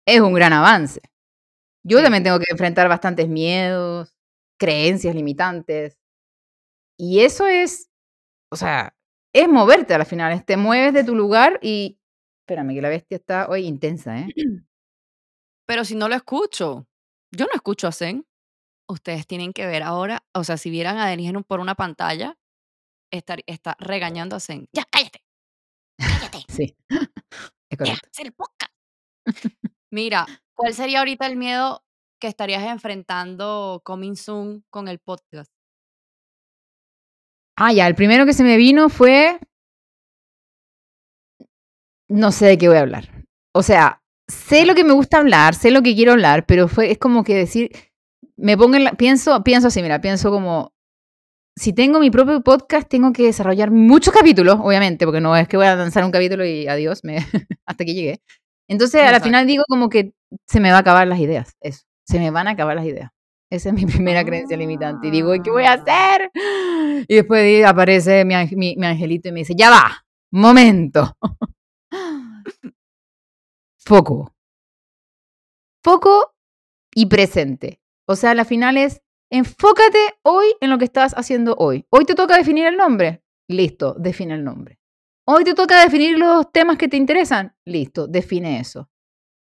es 0.07 0.21
un 0.21 0.35
gran 0.35 0.53
avance. 0.53 1.01
Yo 1.85 1.99
Sí. 1.99 2.05
también 2.05 2.25
tengo 2.25 2.39
que 2.41 2.47
enfrentar 2.51 2.89
bastantes 2.89 3.29
miedos, 3.29 4.15
creencias 4.59 5.15
limitantes. 5.15 5.99
Y 6.99 7.21
eso 7.21 7.47
es, 7.47 7.91
o 8.53 8.57
sea, 8.57 8.95
es 9.35 9.49
moverte 9.49 9.95
a 9.95 9.99
la 9.99 10.05
final. 10.05 10.33
es 10.33 10.45
Te 10.47 10.57
mueves 10.57 10.95
de 10.95 11.05
tu 11.05 11.15
lugar 11.15 11.59
y. 11.63 11.99
Espérame, 12.45 12.75
que 12.75 12.83
la 12.83 12.91
bestia 12.91 13.17
está 13.17 13.49
hoy 13.49 13.65
intensa, 13.67 14.19
¿eh? 14.19 14.27
Pero 15.67 15.85
si 15.85 15.95
no 15.97 16.09
lo 16.09 16.15
escucho, 16.15 16.87
yo 17.33 17.47
no 17.47 17.53
escucho 17.55 17.89
a 17.89 17.93
Zen. 17.93 18.27
Ustedes 18.87 19.27
tienen 19.27 19.55
que 19.55 19.67
ver 19.67 19.83
ahora, 19.83 20.23
o 20.35 20.45
sea, 20.45 20.59
si 20.59 20.69
vieran 20.69 20.99
a 20.99 21.09
Denise 21.09 21.31
en 21.31 21.39
un- 21.39 21.45
por 21.45 21.59
una 21.61 21.75
pantalla, 21.75 22.37
estar, 23.11 23.41
está 23.47 23.77
regañando 23.81 24.37
a 24.37 24.41
Zen. 24.41 24.69
Ya, 24.75 24.85
cállate. 24.91 25.23
Cállate. 25.99 26.39
Sí. 26.49 26.77
Es 27.71 27.79
Ya, 27.79 27.97
correcto. 27.97 28.09
el 28.23 28.33
podcast. 28.35 28.73
Mira, 29.91 30.27
¿cuál 30.55 30.75
sería 30.75 30.99
ahorita 30.99 31.27
el 31.27 31.37
miedo 31.37 31.83
que 32.21 32.29
estarías 32.29 32.63
enfrentando 32.63 33.81
coming 33.85 34.15
soon 34.17 34.65
con 34.71 34.87
el 34.87 34.99
podcast? 34.99 35.51
Ah, 37.57 37.73
ya, 37.73 37.87
el 37.87 37.95
primero 37.95 38.27
que 38.27 38.33
se 38.35 38.45
me 38.45 38.57
vino 38.59 38.89
fue. 38.91 39.39
No 42.15 42.31
sé 42.33 42.47
de 42.47 42.59
qué 42.59 42.69
voy 42.69 42.77
a 42.77 42.81
hablar. 42.81 43.09
O 43.55 43.63
sea, 43.63 44.03
sé 44.29 44.65
lo 44.67 44.75
que 44.75 44.85
me 44.85 44.93
gusta 44.93 45.19
hablar, 45.19 45.55
sé 45.55 45.71
lo 45.71 45.83
que 45.83 45.95
quiero 45.95 46.13
hablar, 46.13 46.47
pero 46.47 46.69
fue, 46.69 46.91
es 46.91 46.99
como 46.99 47.25
que 47.25 47.35
decir. 47.35 47.71
Me 48.37 48.57
pongo 48.57 48.77
en 48.77 48.85
la. 48.85 48.93
Pienso, 48.93 49.43
pienso 49.45 49.69
así, 49.69 49.83
mira, 49.83 50.01
pienso 50.01 50.31
como. 50.31 50.73
Si 51.57 51.73
tengo 51.73 52.01
mi 52.01 52.11
propio 52.11 52.41
podcast, 52.43 52.89
tengo 52.89 53.13
que 53.13 53.25
desarrollar 53.25 53.71
muchos 53.71 54.13
capítulos, 54.13 54.59
obviamente, 54.61 55.05
porque 55.07 55.21
no 55.21 55.37
es 55.37 55.47
que 55.47 55.57
voy 55.57 55.67
a 55.67 55.77
lanzar 55.77 56.05
un 56.05 56.11
capítulo 56.11 56.45
y 56.45 56.67
adiós, 56.67 57.05
me, 57.05 57.17
hasta 57.67 57.85
que 57.85 57.95
llegue. 57.95 58.21
Entonces, 58.69 58.97
a 59.01 59.05
la 59.05 59.09
Exacto. 59.11 59.27
final 59.27 59.47
digo 59.47 59.65
como 59.69 59.89
que 59.89 60.13
se 60.49 60.59
me 60.59 60.71
va 60.71 60.79
a 60.79 60.81
acabar 60.81 61.07
las 61.07 61.19
ideas. 61.21 61.55
Eso. 61.61 61.83
Se 62.07 62.19
me 62.19 62.31
van 62.31 62.49
a 62.49 62.53
acabar 62.53 62.75
las 62.77 62.87
ideas. 62.87 63.11
Esa 63.51 63.69
es 63.69 63.75
mi 63.75 63.87
primera 63.87 64.25
creencia 64.25 64.57
limitante. 64.57 65.09
Y 65.09 65.11
digo, 65.13 65.35
¿y 65.35 65.43
qué 65.43 65.51
voy 65.51 65.65
a 65.65 65.73
Ah. 65.73 65.75
hacer? 65.75 66.31
Y 67.09 67.15
después 67.15 67.65
aparece 67.65 68.25
mi, 68.25 68.35
mi- 68.57 68.77
mi 68.77 68.87
angelito 68.87 69.29
y 69.29 69.33
me 69.33 69.41
dice, 69.41 69.55
ya 69.57 69.71
va, 69.71 70.05
momento. 70.33 71.17
Foco. 73.79 74.35
Foco 75.83 76.35
y 76.95 77.07
presente. 77.07 77.81
O 78.07 78.17
sea, 78.17 78.35
la 78.35 78.45
final 78.45 78.77
es, 78.77 79.03
enfócate 79.31 79.99
hoy 80.23 80.47
en 80.61 80.71
lo 80.71 80.79
que 80.79 80.87
estás 80.87 81.13
haciendo 81.15 81.55
hoy. 81.59 81.87
Hoy 81.91 82.05
te 82.05 82.15
toca 82.15 82.37
definir 82.37 82.67
el 82.67 82.77
nombre. 82.77 83.23
Listo, 83.49 83.95
define 83.95 84.35
el 84.35 84.45
nombre. 84.45 84.79
Hoy 85.27 85.45
te 85.45 85.55
toca 85.55 85.83
definir 85.83 86.19
los 86.19 86.51
temas 86.53 86.79
que 86.79 86.89
te 86.89 86.97
interesan. 86.97 87.55
Listo, 87.65 88.07
define 88.07 88.61
eso. 88.61 88.91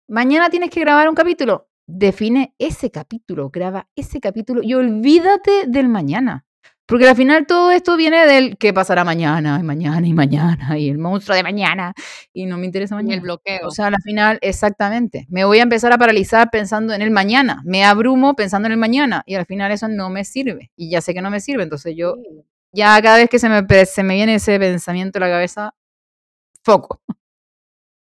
Mañana 0.08 0.50
tienes 0.50 0.70
que 0.70 0.80
grabar 0.80 1.08
un 1.08 1.14
capítulo. 1.14 1.68
Define 1.86 2.54
ese 2.58 2.90
capítulo, 2.90 3.50
graba 3.50 3.88
ese 3.94 4.20
capítulo 4.20 4.62
y 4.62 4.74
olvídate 4.74 5.66
del 5.66 5.88
mañana. 5.88 6.46
Porque 6.86 7.08
al 7.08 7.16
final 7.16 7.46
todo 7.46 7.70
esto 7.70 7.96
viene 7.96 8.26
del 8.26 8.58
qué 8.58 8.74
pasará 8.74 9.04
mañana, 9.04 9.58
y 9.58 9.62
mañana, 9.62 10.06
y 10.06 10.12
mañana, 10.12 10.78
y 10.78 10.90
el 10.90 10.98
monstruo 10.98 11.34
de 11.34 11.42
mañana, 11.42 11.94
y 12.34 12.44
no 12.44 12.58
me 12.58 12.66
interesa 12.66 12.94
Y 12.96 12.98
el 12.98 13.04
mañana. 13.04 13.22
bloqueo. 13.22 13.68
O 13.68 13.70
sea, 13.70 13.86
al 13.86 14.02
final, 14.02 14.38
exactamente. 14.42 15.26
Me 15.30 15.44
voy 15.44 15.60
a 15.60 15.62
empezar 15.62 15.92
a 15.92 15.98
paralizar 15.98 16.50
pensando 16.50 16.92
en 16.92 17.00
el 17.00 17.10
mañana. 17.10 17.62
Me 17.64 17.84
abrumo 17.84 18.34
pensando 18.36 18.66
en 18.66 18.72
el 18.72 18.78
mañana. 18.78 19.22
Y 19.26 19.34
al 19.36 19.46
final 19.46 19.72
eso 19.72 19.88
no 19.88 20.10
me 20.10 20.24
sirve. 20.24 20.70
Y 20.76 20.90
ya 20.90 21.00
sé 21.00 21.14
que 21.14 21.22
no 21.22 21.30
me 21.30 21.40
sirve. 21.40 21.62
Entonces 21.62 21.94
yo, 21.96 22.16
ya 22.72 23.00
cada 23.00 23.16
vez 23.16 23.30
que 23.30 23.38
se 23.38 23.48
me, 23.48 23.64
se 23.86 24.02
me 24.02 24.14
viene 24.14 24.34
ese 24.34 24.58
pensamiento 24.58 25.18
a 25.18 25.20
la 25.20 25.28
cabeza, 25.28 25.74
foco. 26.62 27.00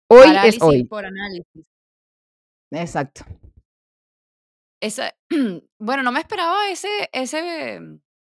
Hoy 0.09 0.27
Parálisis 0.27 0.55
es 0.55 0.61
hoy. 0.63 0.83
por 0.85 1.05
análisis. 1.05 1.65
Exacto. 2.71 3.25
Bueno, 5.79 6.03
no 6.03 6.11
me 6.11 6.19
esperaba 6.19 6.69
ese, 6.69 6.89
ese, 7.13 7.79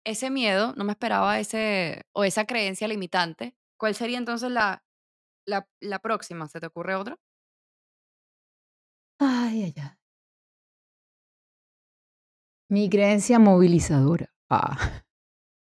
ese 0.05 0.29
miedo, 0.29 0.73
no 0.77 0.83
me 0.83 0.91
esperaba 0.93 1.39
ese, 1.39 2.03
o 2.13 2.23
esa 2.23 2.45
creencia 2.45 2.87
limitante. 2.87 3.55
¿Cuál 3.77 3.95
sería 3.95 4.17
entonces 4.17 4.51
la, 4.51 4.83
la, 5.45 5.67
la 5.81 5.99
próxima? 5.99 6.47
¿Se 6.49 6.59
te 6.61 6.67
ocurre 6.67 6.95
otra? 6.95 7.17
Ay, 9.19 9.63
ay, 9.63 9.73
ay. 9.77 9.91
Mi 12.69 12.89
creencia 12.89 13.37
movilizadora. 13.39 14.33
Ah, 14.49 14.75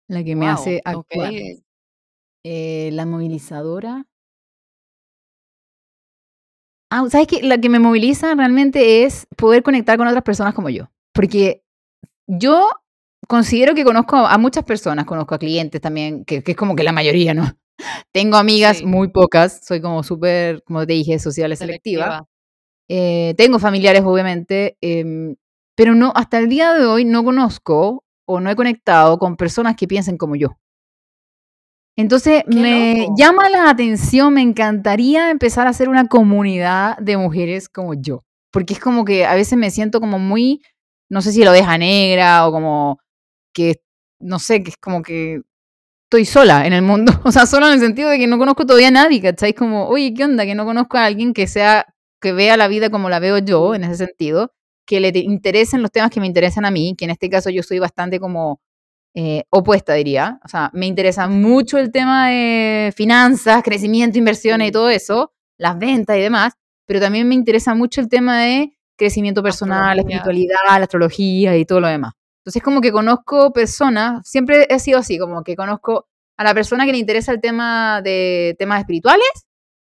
la 0.08 0.24
que 0.24 0.36
me 0.36 0.46
Wow, 0.46 0.52
hace 0.54 0.82
ok. 0.92 1.06
actuar. 1.10 1.34
Eh, 2.44 2.90
la 2.92 3.04
movilizadora. 3.06 4.06
Ah, 6.90 7.04
¿sabes 7.10 7.26
qué? 7.26 7.42
La 7.42 7.58
que 7.58 7.68
me 7.68 7.78
moviliza 7.78 8.34
realmente 8.34 9.04
es 9.04 9.26
poder 9.36 9.62
conectar 9.62 9.96
con 9.96 10.06
otras 10.08 10.22
personas 10.24 10.54
como 10.54 10.68
yo. 10.68 10.90
Porque 11.14 11.62
yo 12.26 12.70
considero 13.32 13.74
que 13.74 13.82
conozco 13.82 14.16
a 14.16 14.36
muchas 14.36 14.62
personas, 14.62 15.06
conozco 15.06 15.34
a 15.34 15.38
clientes 15.38 15.80
también, 15.80 16.22
que, 16.26 16.42
que 16.42 16.50
es 16.52 16.56
como 16.56 16.76
que 16.76 16.82
la 16.82 16.92
mayoría, 16.92 17.32
¿no? 17.32 17.44
Tengo 18.12 18.36
amigas 18.36 18.78
Sí. 18.78 18.86
muy 18.86 19.08
pocas, 19.08 19.64
soy 19.64 19.80
como 19.80 20.02
súper, 20.02 20.62
como 20.64 20.86
te 20.86 20.92
dije, 20.92 21.18
social 21.18 21.56
selectiva. 21.56 22.04
Selectiva. 22.04 22.28
Eh, 22.90 23.34
tengo 23.38 23.58
familiares, 23.58 24.02
obviamente, 24.04 24.76
em, 24.82 25.34
pero 25.74 25.94
no, 25.94 26.12
hasta 26.14 26.38
el 26.38 26.50
día 26.50 26.74
de 26.74 26.84
hoy 26.84 27.06
no 27.06 27.24
conozco 27.24 28.04
o 28.26 28.40
no 28.40 28.50
he 28.50 28.56
conectado 28.56 29.18
con 29.18 29.36
personas 29.36 29.76
que 29.76 29.88
piensen 29.88 30.18
como 30.18 30.36
yo. 30.36 30.58
Entonces 31.96 32.44
Qué 32.50 32.54
me 32.56 32.94
loco. 33.00 33.14
llama 33.18 33.48
la 33.50 33.70
atención, 33.70 34.34
me 34.34 34.42
encantaría 34.42 35.30
empezar 35.30 35.66
a 35.66 35.70
hacer 35.70 35.88
una 35.88 36.06
comunidad 36.08 36.98
de 36.98 37.16
mujeres 37.16 37.68
como 37.68 37.94
yo, 37.94 38.20
porque 38.50 38.74
es 38.74 38.80
como 38.80 39.04
que 39.04 39.24
a 39.26 39.34
veces 39.34 39.58
me 39.58 39.70
siento 39.70 40.00
como 40.00 40.18
muy, 40.18 40.62
no 41.10 41.20
sé 41.22 41.32
si 41.32 41.44
la 41.44 41.50
oveja 41.50 41.78
negra 41.78 42.46
o 42.46 42.52
como 42.52 42.98
que, 43.52 43.82
no 44.20 44.38
sé, 44.38 44.62
que 44.62 44.70
es 44.70 44.76
como 44.76 45.02
que 45.02 45.42
estoy 46.06 46.24
sola 46.26 46.66
en 46.66 46.72
el 46.74 46.82
mundo, 46.82 47.12
o 47.24 47.32
sea, 47.32 47.46
sola 47.46 47.68
en 47.68 47.74
el 47.74 47.80
sentido 47.80 48.10
de 48.10 48.18
que 48.18 48.26
no 48.26 48.38
conozco 48.38 48.66
todavía 48.66 48.88
a 48.88 48.92
nadie, 48.92 49.20
¿cachai? 49.22 49.54
Como, 49.54 49.88
oye, 49.88 50.12
¿qué 50.14 50.24
onda? 50.24 50.44
Que 50.44 50.54
no 50.54 50.64
conozco 50.64 50.96
a 50.98 51.06
alguien 51.06 51.32
que 51.34 51.46
sea, 51.46 51.86
que 52.20 52.32
vea 52.32 52.56
la 52.56 52.68
vida 52.68 52.90
como 52.90 53.08
la 53.08 53.18
veo 53.18 53.38
yo, 53.38 53.74
en 53.74 53.84
ese 53.84 54.06
sentido, 54.06 54.52
que 54.86 55.00
le 55.00 55.12
te- 55.12 55.20
interesen 55.20 55.82
los 55.82 55.90
temas 55.90 56.10
que 56.10 56.20
me 56.20 56.26
interesan 56.26 56.64
a 56.64 56.70
mí, 56.70 56.94
que 56.96 57.04
en 57.06 57.10
este 57.12 57.30
caso 57.30 57.50
yo 57.50 57.62
soy 57.62 57.78
bastante 57.78 58.20
como 58.20 58.60
eh, 59.14 59.44
opuesta, 59.50 59.94
diría. 59.94 60.40
O 60.44 60.48
sea, 60.48 60.70
me 60.72 60.86
interesa 60.86 61.28
mucho 61.28 61.78
el 61.78 61.90
tema 61.92 62.28
de 62.28 62.92
finanzas, 62.96 63.62
crecimiento, 63.62 64.18
inversiones 64.18 64.68
y 64.68 64.72
todo 64.72 64.88
eso, 64.90 65.32
las 65.58 65.78
ventas 65.78 66.16
y 66.16 66.20
demás, 66.20 66.54
pero 66.86 67.00
también 67.00 67.28
me 67.28 67.34
interesa 67.34 67.74
mucho 67.74 68.00
el 68.00 68.08
tema 68.08 68.42
de 68.42 68.72
crecimiento 68.98 69.42
personal, 69.42 69.80
Astrología. 69.98 70.16
espiritualidad, 70.18 70.56
la 70.78 70.84
astrología 70.84 71.56
y 71.56 71.64
todo 71.64 71.80
lo 71.80 71.88
demás. 71.88 72.12
Entonces, 72.42 72.62
como 72.62 72.80
que 72.80 72.90
conozco 72.90 73.52
personas, 73.52 74.28
siempre 74.28 74.66
he 74.68 74.78
sido 74.80 74.98
así, 74.98 75.18
como 75.18 75.44
que 75.44 75.54
conozco 75.54 76.08
a 76.36 76.44
la 76.44 76.54
persona 76.54 76.84
que 76.84 76.92
le 76.92 76.98
interesa 76.98 77.30
el 77.32 77.40
tema 77.40 78.02
de 78.02 78.56
temas 78.58 78.80
espirituales, 78.80 79.30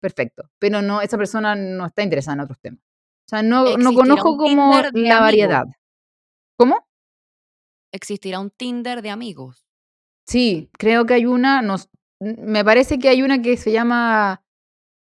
perfecto, 0.00 0.50
pero 0.58 0.82
no, 0.82 1.00
esa 1.00 1.16
persona 1.16 1.54
no 1.54 1.86
está 1.86 2.02
interesada 2.02 2.34
en 2.34 2.40
otros 2.40 2.58
temas. 2.60 2.80
O 2.80 3.28
sea, 3.28 3.42
no, 3.42 3.62
no 3.62 3.68
¿Existirá 3.68 3.94
conozco 3.94 4.36
como 4.36 4.72
la 4.72 4.88
amigos? 4.88 5.20
variedad. 5.20 5.64
¿Cómo? 6.56 6.88
¿Existirá 7.92 8.40
un 8.40 8.50
Tinder 8.50 9.02
de 9.02 9.10
amigos? 9.10 9.66
Sí, 10.26 10.68
creo 10.78 11.06
que 11.06 11.14
hay 11.14 11.26
una, 11.26 11.62
nos, 11.62 11.88
me 12.20 12.64
parece 12.64 12.98
que 12.98 13.08
hay 13.08 13.22
una 13.22 13.40
que 13.40 13.56
se 13.56 13.70
llama 13.70 14.42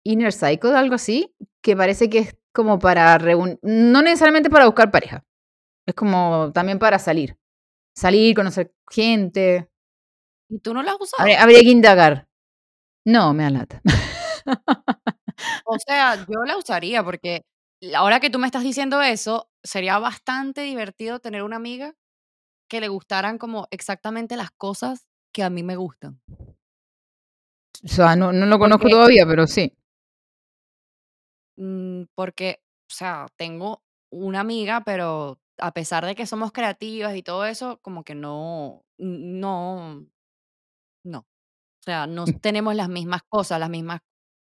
Inner 0.05 0.33
Cycle, 0.33 0.75
algo 0.77 0.97
así, 0.97 1.35
que 1.63 1.77
parece 1.77 2.11
que 2.11 2.19
es 2.19 2.37
como 2.53 2.79
para 2.79 3.17
reunir, 3.19 3.59
no 3.63 4.03
necesariamente 4.03 4.51
para 4.51 4.67
buscar 4.67 4.91
pareja, 4.91 5.25
es 5.87 5.95
como 5.95 6.51
también 6.53 6.79
para 6.79 6.99
salir, 6.99 7.37
salir, 7.95 8.35
conocer 8.35 8.73
gente, 8.91 9.69
¿Y 10.49 10.59
tú 10.61 10.75
no 10.75 10.83
la 10.83 10.93
has 10.93 11.01
usado? 11.01 11.23
habría, 11.23 11.43
habría 11.43 11.61
que 11.61 11.71
indagar. 11.71 12.27
No, 13.07 13.35
me 13.35 13.45
da 13.45 13.51
lata. 13.51 13.83
O 15.65 15.79
sea, 15.79 16.17
yo 16.27 16.45
la 16.47 16.57
usaría 16.57 17.03
porque 17.05 17.43
ahora 17.95 18.21
que 18.21 18.31
tú 18.31 18.39
me 18.39 18.47
estás 18.47 18.63
diciendo 18.63 19.03
eso, 19.03 19.49
sería 19.63 19.99
bastante 19.99 20.63
divertido 20.63 21.19
tener 21.21 21.43
una 21.43 21.57
amiga 21.57 21.95
que 22.71 22.81
le 22.81 22.89
gustaran 22.89 23.39
como 23.39 23.69
exactamente 23.71 24.37
las 24.37 24.51
cosas 24.53 25.07
que 25.35 25.43
a 25.45 25.51
mí 25.51 25.63
me 25.63 25.77
gustan. 25.77 26.21
O 27.85 27.89
sea, 27.89 28.17
no, 28.17 28.33
no 28.33 28.47
lo 28.47 28.59
conozco 28.59 28.89
Porque, 28.89 28.91
todavía, 28.91 29.25
pero 29.27 29.47
sí. 29.47 29.73
mm, 31.57 32.05
porque, 32.15 32.61
o 32.91 32.95
sea, 32.95 33.27
tengo 33.37 33.83
una 34.11 34.41
amiga, 34.41 34.83
pero 34.85 35.39
a 35.59 35.73
pesar 35.73 36.05
de 36.07 36.15
que 36.15 36.27
somos 36.27 36.53
creativas 36.53 37.17
y 37.17 37.23
todo 37.23 37.45
eso, 37.47 37.79
como 37.83 38.05
que 38.05 38.15
no, 38.15 38.85
no, 38.99 40.07
no. 41.05 41.19
O 41.21 41.83
sea, 41.85 42.07
no 42.07 42.25
tenemos 42.27 42.75
las 42.77 42.89
mismas 42.89 43.23
cosas, 43.29 43.61
las 43.61 43.71
mismas, 43.71 44.01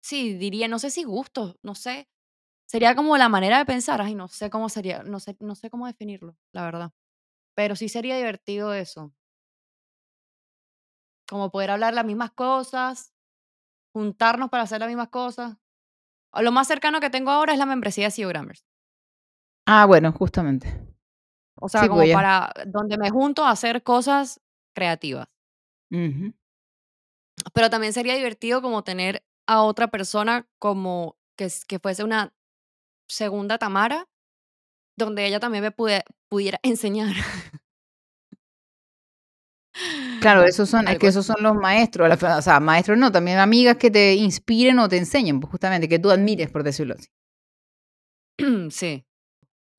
sí, 0.02 0.34
diría, 0.34 0.68
no 0.68 0.78
sé 0.78 0.90
si 0.90 1.04
gustos, 1.04 1.56
no 1.62 1.74
sé. 1.74 2.08
Sería 2.68 2.96
como 2.96 3.16
la 3.18 3.28
manera 3.30 3.58
de 3.58 3.66
pensar, 3.66 4.02
ay, 4.02 4.14
no 4.16 4.28
sé 4.28 4.50
cómo 4.50 4.68
sería, 4.70 5.02
no 5.04 5.20
sé, 5.20 5.36
no 5.40 5.54
sé 5.56 5.70
cómo 5.70 5.86
definirlo, 5.88 6.36
la 6.52 6.64
verdad. 6.64 6.92
Pero 7.56 7.76
sí 7.76 7.88
sería 7.90 8.16
divertido 8.18 8.74
eso, 8.74 9.12
como 11.28 11.50
poder 11.50 11.70
hablar 11.70 11.94
las 11.94 12.04
mismas 12.04 12.30
cosas, 12.32 13.12
juntarnos 13.94 14.50
para 14.50 14.64
hacer 14.64 14.80
las 14.80 14.88
mismas 14.88 15.08
cosas. 15.10 15.56
Lo 16.34 16.52
más 16.52 16.68
cercano 16.68 17.00
que 17.00 17.10
tengo 17.10 17.30
ahora 17.30 17.52
es 17.54 17.60
la 17.60 17.66
membresía 17.66 18.06
de 18.06 18.10
CEO 18.12 18.28
Grammars. 18.30 18.64
Ah, 19.66 19.86
bueno, 19.86 20.12
justamente. 20.12 20.91
O 21.62 21.68
sea, 21.68 21.82
Sí, 21.82 21.88
como 21.88 22.02
para 22.12 22.52
donde 22.66 22.98
me 22.98 23.10
junto 23.10 23.44
a 23.44 23.50
hacer 23.50 23.84
cosas 23.84 24.40
creativas. 24.74 25.28
Ujú. 25.92 26.34
Pero 27.54 27.70
también 27.70 27.92
sería 27.92 28.16
divertido 28.16 28.60
como 28.62 28.82
tener 28.82 29.22
a 29.46 29.62
otra 29.62 29.88
persona 29.88 30.48
como 30.58 31.16
que, 31.36 31.48
que 31.68 31.78
fuese 31.78 32.02
una 32.02 32.34
segunda 33.08 33.58
Tamara, 33.58 34.08
donde 34.98 35.24
ella 35.26 35.38
también 35.38 35.62
me 35.62 35.70
pude- 35.70 36.04
pudiera 36.28 36.58
enseñar 36.64 37.14
Claro, 40.20 40.42
esos 40.46 40.68
son, 40.68 40.88
es 40.88 40.98
que 40.98 41.06
esos 41.06 41.24
son 41.26 41.36
los 41.42 41.54
maestros, 41.54 42.08
la 42.08 42.38
o 42.38 42.42
sea, 42.42 42.58
maestros 42.58 42.98
no, 42.98 43.12
también 43.12 43.38
amigas 43.38 43.76
que 43.76 43.90
te 43.90 44.14
inspiren 44.14 44.80
o 44.80 44.88
te 44.88 44.96
enseñen, 44.96 45.38
pues 45.38 45.50
justamente, 45.52 45.88
que 45.88 46.00
tú 46.00 46.10
admires, 46.10 46.50
por 46.50 46.64
decirlo 46.64 46.94
así. 46.98 47.08
sí. 48.70 49.04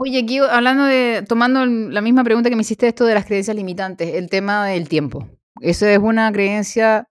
Oye, 0.06 0.20
aquí 0.20 0.38
hablando 0.38 0.84
de, 0.84 1.24
tomando 1.26 1.66
la 1.66 2.02
misma 2.02 2.26
pregunta 2.26 2.50
que 2.50 2.58
me 2.58 2.63
hiciste 2.63 2.89
esto 2.89 3.06
de 3.06 3.13
las 3.13 3.26
creencias 3.26 3.56
limitantes, 3.56 4.16
el 4.16 4.30
tema 4.30 4.68
del 4.68 4.89
tiempo. 4.89 5.30
Eso 5.62 5.86
es 5.86 5.98
una 5.98 6.30
creencia 6.34 7.08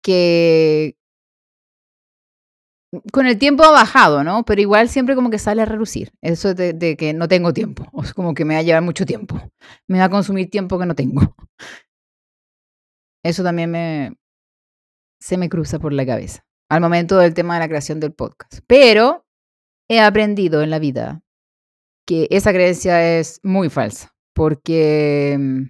que 0.00 0.96
con 3.12 3.26
el 3.26 3.36
tiempo 3.36 3.64
ha 3.64 3.72
bajado, 3.72 4.22
¿no? 4.22 4.44
Pero 4.44 4.60
igual 4.60 4.88
siempre 4.88 5.16
como 5.16 5.28
que 5.28 5.40
sale 5.40 5.60
a 5.60 5.64
relucir. 5.64 6.12
Eso 6.22 6.54
de, 6.54 6.72
de 6.72 6.96
que 6.96 7.12
no 7.12 7.26
tengo 7.26 7.52
tiempo, 7.52 7.84
o 7.92 8.04
es 8.04 8.14
como 8.14 8.32
que 8.32 8.44
me 8.44 8.54
va 8.54 8.60
a 8.60 8.62
llevar 8.62 8.82
mucho 8.82 9.04
tiempo. 9.04 9.36
Me 9.88 9.98
va 9.98 10.04
a 10.04 10.10
consumir 10.10 10.48
tiempo 10.48 10.78
que 10.78 10.86
no 10.86 10.94
tengo. 10.94 11.34
Eso 13.24 13.42
también 13.42 13.72
me, 13.72 14.16
se 15.20 15.36
me 15.36 15.48
cruza 15.48 15.80
por 15.80 15.92
la 15.92 16.06
cabeza 16.06 16.46
al 16.70 16.80
momento 16.80 17.18
del 17.18 17.34
tema 17.34 17.54
de 17.54 17.60
la 17.60 17.68
creación 17.68 17.98
del 17.98 18.12
podcast. 18.12 18.60
Pero 18.68 19.26
he 19.88 19.98
aprendido 19.98 20.62
en 20.62 20.70
la 20.70 20.78
vida 20.78 21.24
que 22.06 22.28
esa 22.30 22.52
creencia 22.52 23.18
es 23.18 23.40
muy 23.42 23.68
falsa, 23.68 24.14
porque 24.34 25.36
mm, 25.38 25.62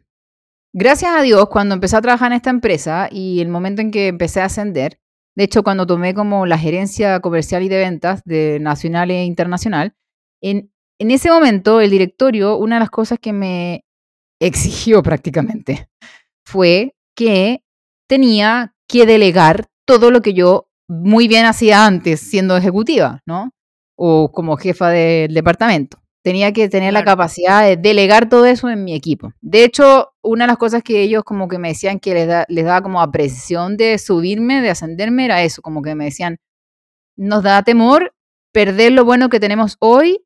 gracias 0.72 1.12
a 1.12 1.22
Dios, 1.22 1.48
cuando 1.48 1.74
empecé 1.74 1.96
a 1.96 2.02
trabajar 2.02 2.32
en 2.32 2.36
esta 2.36 2.50
empresa 2.50 3.08
y 3.10 3.40
el 3.40 3.48
momento 3.48 3.82
en 3.82 3.90
que 3.90 4.08
empecé 4.08 4.40
a 4.40 4.46
ascender, 4.46 5.00
de 5.34 5.44
hecho, 5.44 5.62
cuando 5.62 5.86
tomé 5.86 6.14
como 6.14 6.46
la 6.46 6.58
gerencia 6.58 7.20
comercial 7.20 7.62
y 7.62 7.68
de 7.68 7.78
ventas 7.78 8.22
de 8.24 8.58
nacional 8.60 9.10
e 9.10 9.24
internacional, 9.24 9.94
en, 10.40 10.72
en 10.98 11.10
ese 11.10 11.30
momento 11.30 11.80
el 11.80 11.90
directorio, 11.90 12.56
una 12.56 12.76
de 12.76 12.80
las 12.80 12.90
cosas 12.90 13.18
que 13.18 13.32
me 13.32 13.84
exigió 14.40 15.02
prácticamente 15.02 15.88
fue 16.44 16.94
que 17.14 17.62
tenía 18.08 18.74
que 18.88 19.04
delegar 19.06 19.66
todo 19.86 20.10
lo 20.10 20.22
que 20.22 20.32
yo 20.32 20.68
muy 20.88 21.28
bien 21.28 21.46
hacía 21.46 21.86
antes 21.86 22.20
siendo 22.20 22.56
ejecutiva, 22.56 23.22
¿no? 23.26 23.50
O 23.96 24.30
como 24.30 24.56
jefa 24.56 24.90
del 24.90 25.34
departamento. 25.34 25.98
Tenía 26.26 26.52
que 26.52 26.68
tener 26.68 26.92
la 26.92 27.04
capacidad 27.04 27.62
de 27.64 27.76
delegar 27.76 28.28
todo 28.28 28.46
eso 28.46 28.68
en 28.68 28.82
mi 28.82 28.94
equipo. 28.96 29.32
De 29.40 29.62
hecho, 29.62 30.10
una 30.22 30.42
de 30.42 30.48
las 30.48 30.56
cosas 30.56 30.82
que 30.82 31.00
ellos 31.02 31.22
como 31.22 31.46
que 31.46 31.56
me 31.60 31.68
decían 31.68 32.00
que 32.00 32.14
les, 32.14 32.26
da, 32.26 32.44
les 32.48 32.64
daba 32.64 32.82
como 32.82 33.00
a 33.00 33.12
presión 33.12 33.76
de 33.76 33.96
subirme, 33.96 34.60
de 34.60 34.70
ascenderme, 34.70 35.24
era 35.26 35.44
eso, 35.44 35.62
como 35.62 35.82
que 35.82 35.94
me 35.94 36.06
decían, 36.06 36.38
nos 37.16 37.44
da 37.44 37.62
temor 37.62 38.12
perder 38.52 38.90
lo 38.90 39.04
bueno 39.04 39.28
que 39.28 39.38
tenemos 39.38 39.76
hoy 39.78 40.18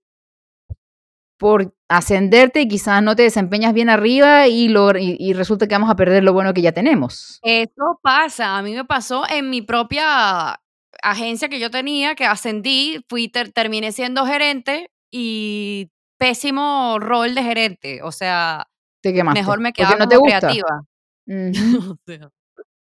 por 1.39 1.75
ascenderte 1.91 2.63
y 2.63 2.69
quizás 2.69 3.03
no 3.03 3.15
te 3.15 3.25
desempeñas 3.25 3.75
bien 3.75 3.91
arriba 3.91 4.47
y, 4.49 4.69
lo, 4.69 4.97
y, 4.97 5.19
y 5.19 5.35
resulta 5.35 5.69
que 5.69 5.75
vamos 5.75 5.91
a 5.91 5.97
perder 5.97 6.25
lo 6.25 6.33
bueno 6.33 6.55
que 6.55 6.63
ya 6.63 6.73
tenemos. 6.73 7.41
Eso 7.43 7.99
pasa, 8.03 8.57
a 8.57 8.63
mí 8.63 8.73
me 8.75 8.87
pasó 8.87 9.25
en 9.29 9.51
mi 9.51 9.61
propia, 9.61 10.59
agencia 11.03 11.51
que 11.51 11.61
yo 11.61 11.71
tenía, 11.71 12.15
que 12.15 12.25
ascendí, 12.25 13.05
fui, 13.07 13.29
ter- 13.29 13.53
terminé 13.53 13.93
siendo 13.93 14.25
gerente 14.25 14.91
y 15.11 15.91
pésimo 16.19 16.99
rol 17.01 17.35
de 17.35 17.43
gerente. 17.43 18.03
O 18.03 18.13
sea, 18.13 18.67
Te 19.03 19.13
quemaste. 19.13 19.41
mejor 19.41 19.61
me 19.61 19.73
quedaba 19.73 19.97
no 19.97 20.09
te 20.09 20.17
gusta. 20.17 20.39
creativa. 20.41 20.83
Ujú. 21.27 21.97
O 21.99 21.99
sea, 22.07 22.31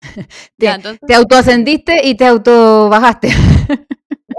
Te- 0.58 0.66
ya, 0.66 0.76
entonces, 0.76 1.02
Te 1.06 1.14
autoascendiste 1.14 2.08
y 2.08 2.16
te 2.16 2.26
autobajaste. 2.26 3.30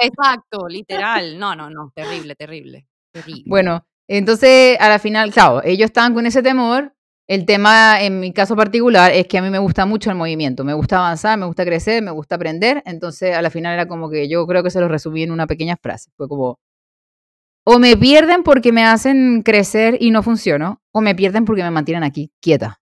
exacto, 0.01 0.69
literal. 0.69 1.38
No, 1.38 1.55
no, 1.55 1.71
no, 1.71 1.93
terrible, 1.95 2.35
terrible, 2.35 2.87
terrible. 3.12 3.45
Bueno, 3.47 3.87
entonces 4.09 4.77
a 4.81 4.88
la 4.88 4.99
final, 4.99 5.31
claro, 5.33 5.62
ellos 5.64 5.87
estaban 5.87 6.14
con 6.14 6.27
ese 6.27 6.43
temor. 6.43 6.95
El 7.29 7.47
tema, 7.47 8.03
en 8.03 8.19
mi 8.19 8.33
caso 8.33 8.57
particular, 8.57 9.12
es 9.12 9.29
que 9.29 9.38
a 9.38 9.43
mí 9.43 9.51
me 9.51 9.61
gusta 9.61 9.87
mucho 9.87 10.11
el 10.11 10.16
movimiento. 10.16 10.64
Me 10.64 10.75
gusta 10.75 10.99
avanzar, 10.99 11.38
me 11.38 11.47
gusta 11.47 11.64
crecer, 11.64 12.03
me 12.03 12.11
gusta 12.11 12.35
aprender. 12.35 12.83
Entonces, 12.87 13.37
a 13.37 13.40
la 13.43 13.51
final 13.51 13.75
era 13.75 13.87
como 13.87 14.11
que 14.11 14.29
yo 14.29 14.45
creo 14.49 14.64
que 14.64 14.71
se 14.71 14.81
lo 14.81 14.88
resumí 14.88 15.23
en 15.23 15.31
una 15.31 15.47
pequeña 15.47 15.77
frase. 15.77 16.11
Fue 16.16 16.27
como, 16.27 16.59
o 17.72 17.78
me 17.78 17.96
pierden 17.96 18.42
porque 18.42 18.72
me 18.72 18.85
hacen 18.85 19.42
crecer 19.42 19.96
y 20.00 20.11
no 20.11 20.22
funciono, 20.22 20.83
o 20.92 21.00
me 21.00 21.14
pierden 21.14 21.44
porque 21.44 21.62
me 21.62 21.70
mantienen 21.70 22.02
aquí, 22.02 22.33
quieta. 22.40 22.80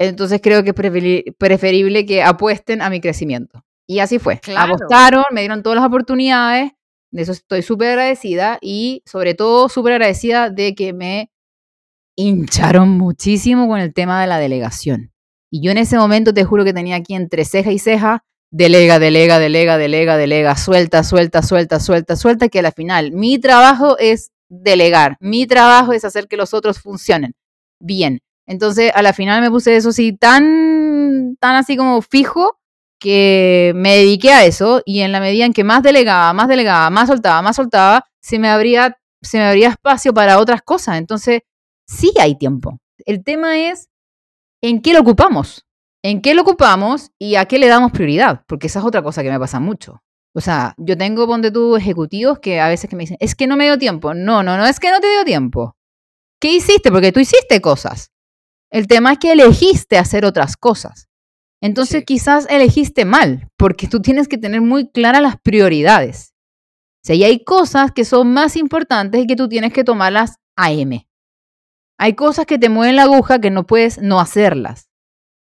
Entonces 0.00 0.40
creo 0.42 0.64
que 0.64 0.70
es 0.70 0.74
preferi- 0.74 1.36
preferible 1.38 2.04
que 2.04 2.22
apuesten 2.22 2.82
a 2.82 2.90
mi 2.90 3.00
crecimiento. 3.00 3.64
Y 3.88 4.00
así 4.00 4.18
fue. 4.18 4.40
Claro. 4.40 4.74
Apostaron, 4.74 5.24
me 5.30 5.42
dieron 5.42 5.62
todas 5.62 5.76
las 5.76 5.86
oportunidades. 5.86 6.72
De 7.12 7.22
eso 7.22 7.30
estoy 7.30 7.62
súper 7.62 7.90
agradecida 7.90 8.58
y 8.60 9.02
sobre 9.06 9.34
todo 9.34 9.68
súper 9.68 9.92
agradecida 9.92 10.50
de 10.50 10.74
que 10.74 10.92
me 10.92 11.30
hincharon 12.16 12.90
muchísimo 12.90 13.68
con 13.68 13.78
el 13.78 13.94
tema 13.94 14.20
de 14.20 14.26
la 14.26 14.38
delegación. 14.38 15.12
Y 15.50 15.62
yo 15.62 15.70
en 15.70 15.78
ese 15.78 15.96
momento 15.96 16.34
te 16.34 16.44
juro 16.44 16.64
que 16.64 16.74
tenía 16.74 16.96
aquí 16.96 17.14
entre 17.14 17.44
ceja 17.44 17.70
y 17.70 17.78
ceja, 17.78 18.24
delega, 18.50 18.98
delega, 18.98 19.38
delega, 19.38 19.78
delega, 19.78 20.16
delega, 20.16 20.56
suelta, 20.56 21.04
suelta, 21.04 21.42
suelta, 21.42 21.80
suelta, 21.80 22.16
suelta, 22.16 22.48
que 22.48 22.60
al 22.60 22.72
final 22.72 23.12
mi 23.12 23.38
trabajo 23.38 23.98
es 23.98 24.30
delegar, 24.48 25.16
mi 25.20 25.46
trabajo 25.46 25.92
es 25.92 26.04
hacer 26.04 26.28
que 26.28 26.36
los 26.36 26.54
otros 26.54 26.78
funcionen 26.80 27.34
bien. 27.80 28.20
Entonces, 28.46 28.92
a 28.94 29.02
la 29.02 29.12
final 29.12 29.40
me 29.40 29.50
puse 29.50 29.76
eso 29.76 29.88
así 29.88 30.12
tan, 30.12 31.36
tan 31.40 31.56
así 31.56 31.76
como 31.76 32.00
fijo 32.00 32.58
que 32.98 33.72
me 33.74 33.96
dediqué 33.96 34.32
a 34.32 34.44
eso 34.44 34.82
y 34.84 35.00
en 35.00 35.12
la 35.12 35.20
medida 35.20 35.44
en 35.44 35.52
que 35.52 35.64
más 35.64 35.82
delegaba, 35.82 36.32
más 36.32 36.48
delegaba, 36.48 36.88
más 36.90 37.08
soltaba, 37.08 37.42
más 37.42 37.56
soltaba, 37.56 38.04
se 38.20 38.38
me 38.38 38.48
abría, 38.48 38.98
se 39.20 39.38
me 39.38 39.44
abría 39.44 39.68
espacio 39.68 40.14
para 40.14 40.38
otras 40.38 40.62
cosas. 40.62 40.98
Entonces, 40.98 41.42
sí 41.86 42.12
hay 42.18 42.36
tiempo. 42.38 42.78
El 43.04 43.22
tema 43.22 43.58
es 43.58 43.88
en 44.62 44.80
qué 44.80 44.92
lo 44.92 45.00
ocupamos, 45.00 45.66
en 46.10 46.20
qué 46.22 46.34
lo 46.34 46.42
ocupamos 46.42 47.10
y 47.18 47.34
a 47.34 47.46
qué 47.46 47.58
le 47.58 47.66
damos 47.66 47.90
prioridad, 47.90 48.44
porque 48.46 48.68
esa 48.68 48.78
es 48.78 48.84
otra 48.84 49.02
cosa 49.02 49.24
que 49.24 49.30
me 49.30 49.40
pasa 49.40 49.58
mucho. 49.58 50.02
O 50.34 50.40
sea, 50.40 50.74
yo 50.76 50.96
tengo, 50.96 51.26
ponte 51.26 51.50
tú, 51.50 51.76
ejecutivos 51.76 52.38
que 52.38 52.60
a 52.60 52.68
veces 52.68 52.88
que 52.88 52.94
me 52.94 53.02
dicen, 53.02 53.16
es 53.18 53.34
que 53.34 53.46
no 53.48 53.56
me 53.56 53.64
dio 53.64 53.76
tiempo. 53.76 54.14
No, 54.14 54.42
no, 54.44 54.56
no 54.56 54.66
es 54.66 54.78
que 54.78 54.90
no 54.92 55.00
te 55.00 55.10
dio 55.10 55.24
tiempo. 55.24 55.76
¿Qué 56.40 56.52
hiciste? 56.52 56.92
Porque 56.92 57.10
tú 57.10 57.18
hiciste 57.18 57.60
cosas. 57.60 58.12
El 58.70 58.86
tema 58.86 59.12
es 59.12 59.18
que 59.18 59.32
elegiste 59.32 59.98
hacer 59.98 60.24
otras 60.24 60.56
cosas. 60.56 61.08
Entonces 61.60 62.00
Sí. 62.00 62.04
quizás 62.04 62.46
elegiste 62.50 63.04
mal, 63.04 63.48
porque 63.56 63.88
tú 63.88 64.00
tienes 64.00 64.28
que 64.28 64.38
tener 64.38 64.60
muy 64.60 64.90
claras 64.90 65.22
las 65.22 65.40
prioridades. 65.40 66.34
O 67.02 67.06
sea, 67.06 67.16
y 67.16 67.24
hay 67.24 67.42
cosas 67.42 67.90
que 67.92 68.04
son 68.04 68.32
más 68.32 68.56
importantes 68.56 69.22
y 69.22 69.26
que 69.26 69.36
tú 69.36 69.48
tienes 69.48 69.72
que 69.72 69.82
tomarlas 69.84 70.36
a 70.56 70.70
M. 70.70 71.08
Hay 71.98 72.12
cosas 72.14 72.46
que 72.46 72.58
te 72.58 72.68
mueven 72.68 72.96
la 72.96 73.04
aguja 73.04 73.40
que 73.40 73.50
no 73.50 73.66
puedes 73.66 73.98
no 73.98 74.20
hacerlas. 74.20 74.85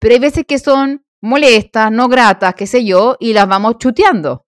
Pero 0.00 0.14
hay 0.14 0.20
veces 0.20 0.44
que 0.46 0.58
son 0.58 1.04
molestas, 1.22 1.92
no 1.92 2.08
gratas, 2.08 2.54
qué 2.54 2.66
sé 2.66 2.84
yo, 2.84 3.16
y 3.20 3.32
las 3.34 3.46
vamos 3.46 3.76
chuteando. 3.78 4.46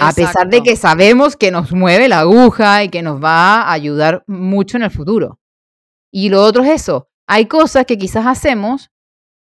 A 0.00 0.12
pesar 0.12 0.48
de 0.48 0.62
que 0.62 0.76
sabemos 0.76 1.36
que 1.36 1.50
nos 1.52 1.70
mueve 1.72 2.08
la 2.08 2.20
aguja 2.20 2.82
y 2.82 2.88
que 2.88 3.02
nos 3.02 3.22
va 3.22 3.62
a 3.62 3.72
ayudar 3.72 4.24
mucho 4.26 4.76
en 4.76 4.82
el 4.82 4.90
futuro. 4.90 5.38
Y 6.12 6.30
lo 6.30 6.42
otro 6.42 6.64
es 6.64 6.70
eso. 6.70 7.08
Hay 7.28 7.46
cosas 7.46 7.86
que 7.86 7.96
quizás 7.96 8.26
hacemos 8.26 8.90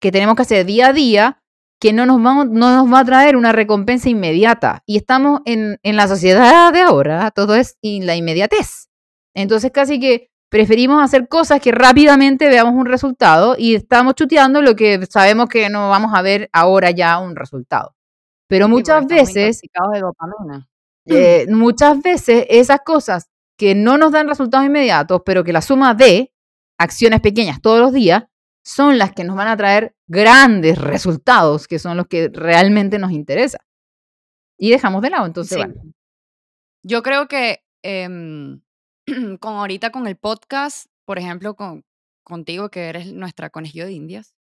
que 0.00 0.12
tenemos 0.12 0.36
que 0.36 0.42
hacer 0.42 0.66
día 0.66 0.88
a 0.88 0.92
día 0.92 1.40
que 1.80 1.92
no 1.92 2.04
nos, 2.04 2.22
vamos, 2.22 2.48
no 2.50 2.74
nos 2.76 2.92
va 2.92 3.00
a 3.00 3.04
traer 3.04 3.36
una 3.36 3.52
recompensa 3.52 4.08
inmediata. 4.10 4.82
Y 4.86 4.96
estamos 4.96 5.40
en, 5.46 5.78
en 5.82 5.96
la 5.96 6.08
sociedad 6.08 6.72
de 6.72 6.80
ahora, 6.80 7.30
todo 7.30 7.54
es 7.54 7.76
in- 7.80 8.06
la 8.06 8.14
inmediatez. 8.16 8.88
Entonces 9.34 9.70
casi 9.72 9.98
que 9.98 10.30
preferimos 10.54 11.02
hacer 11.02 11.26
cosas 11.26 11.60
que 11.60 11.72
rápidamente 11.72 12.48
veamos 12.48 12.74
un 12.74 12.86
resultado 12.86 13.56
y 13.58 13.74
estamos 13.74 14.14
chuteando 14.14 14.62
lo 14.62 14.76
que 14.76 15.04
sabemos 15.10 15.48
que 15.48 15.68
no 15.68 15.88
vamos 15.88 16.12
a 16.14 16.22
ver 16.22 16.48
ahora 16.52 16.92
ya 16.92 17.18
un 17.18 17.34
resultado. 17.34 17.96
Pero 18.46 18.68
muchas 18.68 19.04
veces 19.08 19.64
intoxicados 19.64 19.92
de 19.94 20.00
dopamina. 20.00 20.68
eh, 21.06 21.46
muchas 21.50 22.00
veces 22.00 22.46
esas 22.48 22.78
cosas 22.84 23.28
que 23.58 23.74
no 23.74 23.98
nos 23.98 24.12
dan 24.12 24.28
resultados 24.28 24.64
inmediatos, 24.64 25.22
pero 25.26 25.42
que 25.42 25.52
la 25.52 25.60
suma 25.60 25.92
de 25.92 26.32
acciones 26.78 27.20
pequeñas 27.20 27.60
todos 27.60 27.80
los 27.80 27.92
días, 27.92 28.22
son 28.64 28.96
las 28.96 29.12
que 29.12 29.24
nos 29.24 29.34
van 29.34 29.48
a 29.48 29.56
traer 29.56 29.96
grandes 30.06 30.78
resultados, 30.78 31.66
que 31.66 31.80
son 31.80 31.96
los 31.96 32.06
que 32.06 32.30
realmente 32.32 33.00
nos 33.00 33.10
interesa. 33.10 33.58
Y 34.56 34.70
dejamos 34.70 35.02
de 35.02 35.10
lado, 35.10 35.26
entonces, 35.26 35.58
Sí. 35.58 35.64
bueno. 35.64 35.82
Yo 36.84 37.02
creo 37.02 37.26
que 37.26 37.64
em, 37.82 38.60
con 39.40 39.54
ahorita 39.54 39.90
con 39.90 40.06
el 40.06 40.16
podcast, 40.16 40.86
por 41.06 41.18
ejemplo, 41.18 41.54
con, 41.54 41.84
contigo 42.24 42.70
que 42.70 42.88
eres 42.88 43.12
nuestra 43.12 43.50
conejillo 43.50 43.86
de 43.86 43.92
indias, 43.92 44.34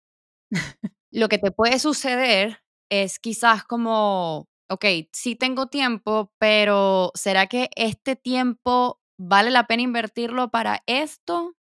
lo 1.11 1.29
que 1.29 1.37
te 1.37 1.51
puede 1.51 1.79
suceder 1.79 2.63
es 2.89 3.19
quizás 3.19 3.63
como, 3.63 4.47
ok, 4.69 4.85
sí 5.11 5.35
tengo 5.35 5.67
tiempo, 5.67 6.31
pero 6.39 7.11
¿será 7.15 7.47
que 7.47 7.69
este 7.75 8.15
tiempo 8.15 8.99
vale 9.19 9.51
la 9.51 9.67
pena 9.67 9.83
invertirlo 9.83 10.49
para 10.49 10.83
esto? 10.85 11.55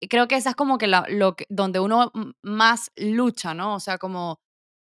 Y 0.00 0.08
creo 0.08 0.28
que 0.28 0.36
esa 0.36 0.50
es 0.50 0.56
como 0.56 0.78
que 0.78 0.88
la, 0.88 1.06
lo 1.08 1.36
que, 1.36 1.46
donde 1.48 1.80
uno 1.80 2.10
más 2.42 2.90
lucha, 2.96 3.54
¿no? 3.54 3.74
O 3.74 3.80
sea, 3.80 3.98
como, 3.98 4.40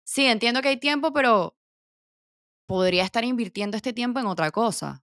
sí, 0.06 0.26
entiendo 0.26 0.62
que 0.62 0.68
hay 0.68 0.78
tiempo, 0.78 1.12
pero 1.12 1.56
podría 2.68 3.04
estar 3.04 3.24
invirtiendo 3.24 3.76
este 3.76 3.92
tiempo 3.92 4.20
en 4.20 4.26
otra 4.26 4.52
cosa. 4.52 5.02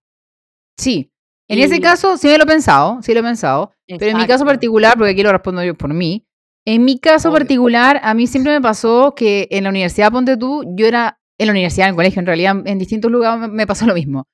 Sí, 0.79 1.11
en 1.49 1.59
ese 1.59 1.77
Y- 1.77 1.79
caso 1.81 2.17
sí 2.17 2.27
me 2.27 2.37
lo 2.37 2.43
he 2.43 2.47
pensado, 2.47 2.99
sí 3.01 3.13
lo 3.13 3.19
he 3.21 3.23
pensado, 3.23 3.71
pero 3.87 4.11
en 4.11 4.17
mi 4.17 4.27
caso 4.27 4.45
particular, 4.45 4.95
porque 4.97 5.11
aquí 5.11 5.23
lo 5.23 5.31
respondo 5.31 5.63
yo 5.63 5.75
por 5.75 5.93
mí, 5.93 6.25
en 6.65 6.83
mi 6.83 6.99
caso 6.99 7.29
Obvio. 7.29 7.39
particular, 7.39 7.99
a 8.03 8.13
mí 8.13 8.27
siempre 8.27 8.51
me 8.53 8.61
pasó 8.61 9.13
que 9.15 9.47
en 9.51 9.63
la 9.63 9.69
universidad, 9.69 10.11
ponte 10.11 10.35
tú, 10.37 10.63
yo 10.75 10.85
era, 10.85 11.19
en 11.37 11.47
la 11.47 11.51
universidad, 11.51 11.87
en 11.87 11.91
el 11.91 11.95
colegio, 11.95 12.19
en 12.19 12.25
realidad, 12.25 12.55
en 12.65 12.77
distintos 12.79 13.09
lugares 13.11 13.49
me- 13.49 13.65
pasó 13.67 13.85
lo 13.85 13.93
mismo. 13.93 14.25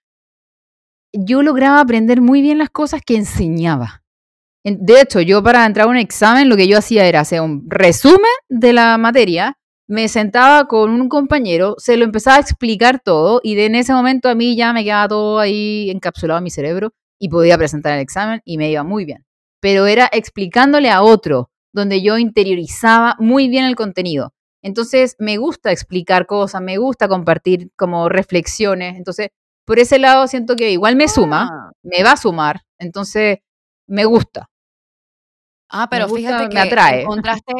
Yo 1.13 1.43
lograba 1.43 1.79
aprender 1.79 2.21
muy 2.21 2.41
bien 2.41 2.57
las 2.57 2.69
cosas 2.69 3.01
que 3.05 3.15
enseñaba. 3.15 4.01
En- 4.65 4.83
De 4.83 5.01
hecho, 5.01 5.21
yo 5.21 5.43
para 5.43 5.65
entrar 5.65 5.85
a 5.87 5.89
un 5.89 5.97
examen, 5.97 6.49
lo 6.49 6.55
que 6.57 6.67
yo 6.67 6.77
hacía 6.77 7.05
era 7.05 7.19
hacer 7.19 7.41
un 7.41 7.65
resumen 7.69 8.31
de 8.49 8.73
la 8.73 8.97
materia, 8.97 9.57
me 9.87 10.07
sentaba 10.07 10.65
con 10.67 10.89
un 10.89 11.09
compañero, 11.09 11.75
se 11.77 11.97
lo 11.97 12.05
empezaba 12.05 12.37
a 12.37 12.39
explicar 12.39 12.99
todo 13.03 13.41
y 13.43 13.55
de 13.55 13.65
en 13.65 13.75
ese 13.75 13.93
momento 13.93 14.29
a 14.29 14.33
mí 14.35 14.55
ya 14.55 14.73
me 14.73 14.83
quedaba 14.83 15.07
todo 15.09 15.39
ahí 15.39 15.89
encapsulado 15.91 16.37
en 16.39 16.45
mi 16.45 16.49
cerebro 16.49 16.93
y 17.23 17.29
podía 17.29 17.57
presentar 17.57 17.93
el 17.93 18.01
examen 18.01 18.41
y 18.43 18.57
me 18.57 18.69
iba 18.69 18.83
muy 18.83 19.05
bien. 19.05 19.25
Pero 19.61 19.85
era 19.87 20.09
explicándole 20.11 20.89
a 20.89 21.01
otro, 21.03 21.49
donde 21.71 22.01
yo 22.01 22.17
interiorizaba 22.17 23.15
muy 23.17 23.47
bien 23.47 23.63
el 23.63 23.77
contenido. 23.77 24.33
Entonces, 24.61 25.15
me 25.19 25.37
gusta 25.37 25.71
explicar 25.71 26.25
cosas, 26.25 26.61
me 26.61 26.77
gusta 26.77 27.07
compartir 27.07 27.71
como 27.77 28.09
reflexiones. 28.09 28.97
Entonces, 28.97 29.29
por 29.65 29.79
ese 29.79 29.99
lado 29.99 30.27
siento 30.27 30.57
que 30.57 30.71
igual 30.71 30.97
me 30.97 31.07
suma, 31.07 31.47
Ah, 31.49 31.71
me 31.81 32.03
va 32.03 32.11
a 32.11 32.17
sumar. 32.17 32.63
Entonces, 32.77 33.37
me 33.87 34.03
gusta. 34.03 34.49
Ah, 35.69 35.87
pero 35.89 36.07
gusta, 36.09 36.17
fíjate 36.17 36.43
me 36.43 36.49
que 36.49 36.59
atrae. 36.59 37.01
encontraste, 37.03 37.53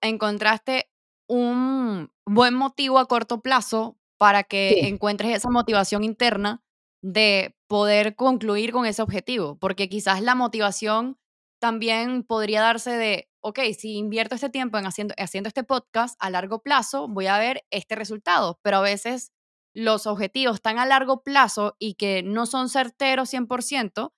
encontraste 0.00 0.90
un 1.28 2.10
buen 2.26 2.54
motivo 2.54 2.98
a 2.98 3.06
corto 3.06 3.42
plazo 3.42 3.96
para 4.18 4.42
que 4.42 4.76
Sí. 4.80 4.88
encuentres 4.88 5.36
esa 5.36 5.50
motivación 5.50 6.02
interna 6.02 6.62
de 7.00 7.54
poder 7.72 8.16
concluir 8.16 8.70
con 8.70 8.84
ese 8.84 9.00
objetivo, 9.00 9.56
porque 9.58 9.88
quizás 9.88 10.20
la 10.20 10.34
motivación 10.34 11.16
también 11.58 12.22
podría 12.22 12.60
darse 12.60 12.90
de, 12.90 13.30
ok, 13.40 13.60
si 13.78 13.96
invierto 13.96 14.34
este 14.34 14.50
tiempo 14.50 14.76
en 14.76 14.84
haciendo, 14.84 15.14
haciendo 15.16 15.48
este 15.48 15.64
podcast 15.64 16.14
a 16.20 16.28
largo 16.28 16.60
plazo, 16.60 17.08
voy 17.08 17.28
a 17.28 17.38
ver 17.38 17.64
este 17.70 17.94
resultado, 17.94 18.60
pero 18.60 18.76
a 18.76 18.82
veces 18.82 19.32
los 19.74 20.06
objetivos 20.06 20.60
tan 20.60 20.78
a 20.78 20.84
largo 20.84 21.22
plazo 21.22 21.74
y 21.78 21.94
que 21.94 22.22
no 22.22 22.44
son 22.44 22.68
certeros 22.68 23.32
100%, 23.32 24.12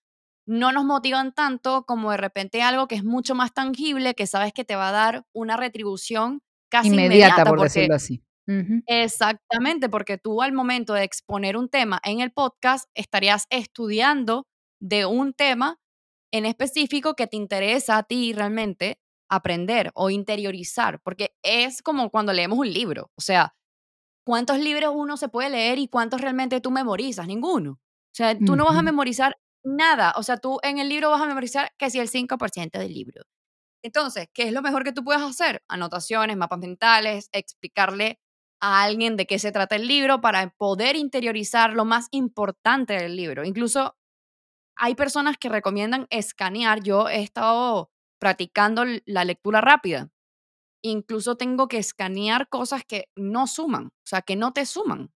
no 0.47 0.73
nos 0.73 0.85
motivan 0.85 1.33
tanto 1.33 1.85
como 1.87 2.11
de 2.11 2.17
repente 2.17 2.61
algo 2.61 2.89
que 2.89 2.97
es 2.97 3.05
mucho 3.05 3.37
más 3.37 3.55
tangible, 3.55 4.17
que 4.17 4.27
sabes 4.27 4.53
que 4.53 4.65
te 4.65 4.75
va 4.75 4.89
a 4.89 4.93
dar 4.93 5.27
una 5.33 5.57
retribución 5.57 6.43
casi 6.69 6.89
Inmediata, 6.89 7.15
inmediata, 7.15 7.45
por 7.45 7.59
porque 7.59 7.65
decirlo 7.67 7.95
así. 7.95 8.21
Ujú. 8.49 8.83
exactamente, 8.87 9.89
porque 9.89 10.19
tú 10.19 10.43
al 10.43 10.53
momento 10.53 10.95
de 10.95 11.05
exponer 11.05 11.57
un 11.57 11.69
tema 11.69 12.01
en 12.05 12.21
el 12.21 12.33
podcast 12.33 12.89
estarías 12.95 13.47
estudiando 13.51 14.47
de 14.81 15.07
un 15.07 15.33
tema 15.35 15.79
en 16.33 16.47
específico 16.47 17.15
que 17.15 17.27
te 17.29 17.37
interesa 17.37 17.99
a 17.99 18.03
ti 18.05 18.33
realmente 18.35 18.99
aprender 19.31 19.91
o 19.95 20.11
interiorizar, 20.11 21.01
porque 21.03 21.35
es 21.43 21.83
como 21.83 22.11
cuando 22.11 22.33
leemos 22.35 22.59
un 22.59 22.73
libro, 22.73 23.11
o 23.17 23.23
sea, 23.23 23.55
¿cuántos 24.27 24.59
libros 24.59 24.93
uno 24.97 25.17
se 25.17 25.29
puede 25.29 25.51
leer 25.51 25.79
y 25.79 25.89
cuántos 25.89 26.21
realmente 26.21 26.61
tú 26.61 26.71
memorizas? 26.71 27.27
Ninguno. 27.29 27.73
O 27.73 28.17
sea, 28.17 28.39
tú 28.45 28.57
no 28.57 28.65
vas 28.67 28.77
a 28.79 28.83
memorizar 28.83 29.37
nada. 29.65 30.15
O 30.17 30.23
sea, 30.25 30.39
tú 30.39 30.59
en 30.63 30.79
el 30.79 30.89
libro 30.89 31.11
vas 31.11 31.23
a 31.23 31.27
memorizar 31.27 31.73
que 31.79 31.91
si 31.91 31.99
el 32.01 32.09
5% 32.09 32.79
del 32.81 32.95
libro. 32.95 33.23
Entonces, 33.85 34.29
¿qué 34.35 34.45
es 34.45 34.53
lo 34.55 34.63
mejor 34.63 34.85
que 34.85 34.93
tú 34.93 35.05
puedes 35.05 35.23
hacer? 35.23 35.63
Anotaciones, 35.69 36.37
mapas 36.39 36.59
mentales, 36.61 37.29
explicarle 37.33 38.19
a 38.65 38.83
alguien 38.83 39.17
de 39.17 39.27
qué 39.27 39.39
se 39.39 39.53
trata 39.53 39.77
el 39.77 39.87
libro 39.89 40.21
para 40.21 40.51
poder 40.51 40.97
interiorizar 40.97 41.75
lo 41.75 41.85
más 41.85 42.09
importante 42.13 42.95
del 42.95 43.17
libro. 43.17 43.45
Incluso 43.45 43.97
hay 44.77 44.95
personas 44.95 45.37
que 45.39 45.49
recomiendan 45.49 46.07
escanear. 46.11 46.83
Yo 46.83 47.09
he 47.09 47.23
estado 47.23 47.91
practicando 48.21 48.85
la 49.07 49.25
lectura 49.25 49.61
rápida. 49.61 50.11
Incluso 50.83 51.37
tengo 51.37 51.69
que 51.69 51.79
escanear 51.79 52.49
cosas 52.49 52.85
que 52.85 53.09
no 53.17 53.47
suman, 53.47 53.87
o 53.89 54.07
sea, 54.07 54.23
que 54.23 54.37
no 54.37 54.53
te 54.53 54.67
suman 54.67 55.11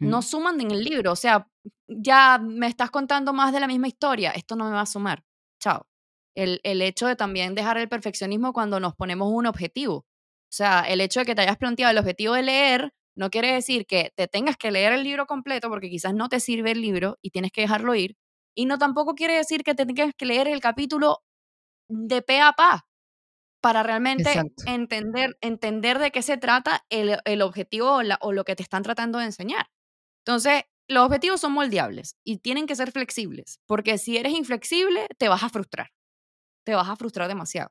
no 0.00 0.18
Mm. 0.18 0.22
suman 0.22 0.60
en 0.60 0.70
el 0.70 0.82
libro. 0.84 1.12
O 1.12 1.16
sea, 1.16 1.48
ya 1.88 2.38
me 2.38 2.66
estás 2.66 2.90
contando 2.90 3.32
más 3.32 3.52
de 3.52 3.60
la 3.60 3.66
misma 3.66 3.88
historia, 3.88 4.30
esto 4.32 4.56
no 4.56 4.64
me 4.66 4.72
va 4.72 4.82
a 4.82 4.86
sumar. 4.86 5.24
Chao. 5.60 5.86
El, 6.34 6.60
el 6.62 6.80
hecho 6.82 7.06
de 7.06 7.16
también 7.16 7.54
dejar 7.54 7.76
el 7.78 7.88
perfeccionismo 7.88 8.52
cuando 8.52 8.80
nos 8.80 8.94
ponemos 8.94 9.28
un 9.32 9.46
objetivo. 9.46 10.06
O 10.50 10.52
sea, 10.52 10.80
el 10.82 11.00
hecho 11.00 11.20
de 11.20 11.26
que 11.26 11.34
te 11.34 11.42
hayas 11.42 11.58
planteado 11.58 11.92
el 11.92 11.98
objetivo 11.98 12.34
de 12.34 12.42
leer 12.42 12.92
no 13.16 13.30
quiere 13.30 13.52
decir 13.52 13.86
que 13.86 14.12
te 14.16 14.28
tengas 14.28 14.56
que 14.56 14.70
leer 14.70 14.92
el 14.92 15.04
libro 15.04 15.26
completo 15.26 15.68
porque 15.68 15.90
quizás 15.90 16.14
no 16.14 16.28
te 16.28 16.40
sirve 16.40 16.72
el 16.72 16.80
libro 16.82 17.18
y 17.22 17.30
tienes 17.30 17.52
que 17.52 17.60
dejarlo 17.62 17.94
ir. 17.94 18.16
Y 18.54 18.66
no 18.66 18.78
tampoco 18.78 19.14
quiere 19.14 19.34
decir 19.34 19.62
que 19.62 19.74
te 19.74 19.86
tengas 19.86 20.12
que 20.16 20.26
leer 20.26 20.48
el 20.48 20.60
capítulo 20.60 21.20
de 21.88 22.22
pe 22.22 22.40
a 22.40 22.52
pa 22.54 22.86
para 23.60 23.82
realmente 23.82 24.44
Exacto. 24.44 24.62
entender, 24.66 25.36
entender 25.40 25.98
de 25.98 26.10
qué 26.12 26.22
se 26.22 26.36
trata 26.38 26.84
el, 26.90 27.18
el 27.24 27.42
objetivo 27.42 27.92
o, 27.96 28.02
la- 28.02 28.18
o 28.22 28.32
lo 28.32 28.44
que 28.44 28.56
te 28.56 28.62
están 28.62 28.82
tratando 28.82 29.18
de 29.18 29.26
enseñar. 29.26 29.66
Entonces, 30.26 30.64
los 30.88 31.06
objetivos 31.06 31.40
son 31.40 31.52
moldeables 31.52 32.16
y 32.24 32.38
tienen 32.38 32.66
que 32.66 32.76
ser 32.76 32.92
flexibles, 32.92 33.60
porque 33.66 33.98
si 33.98 34.18
eres 34.18 34.34
inflexible, 34.34 35.08
te 35.18 35.28
vas 35.28 35.42
a 35.44 35.50
frustrar, 35.50 35.90
te 36.64 36.74
vas 36.74 36.88
a 36.88 36.96
frustrar 36.96 37.28
demasiado. 37.28 37.70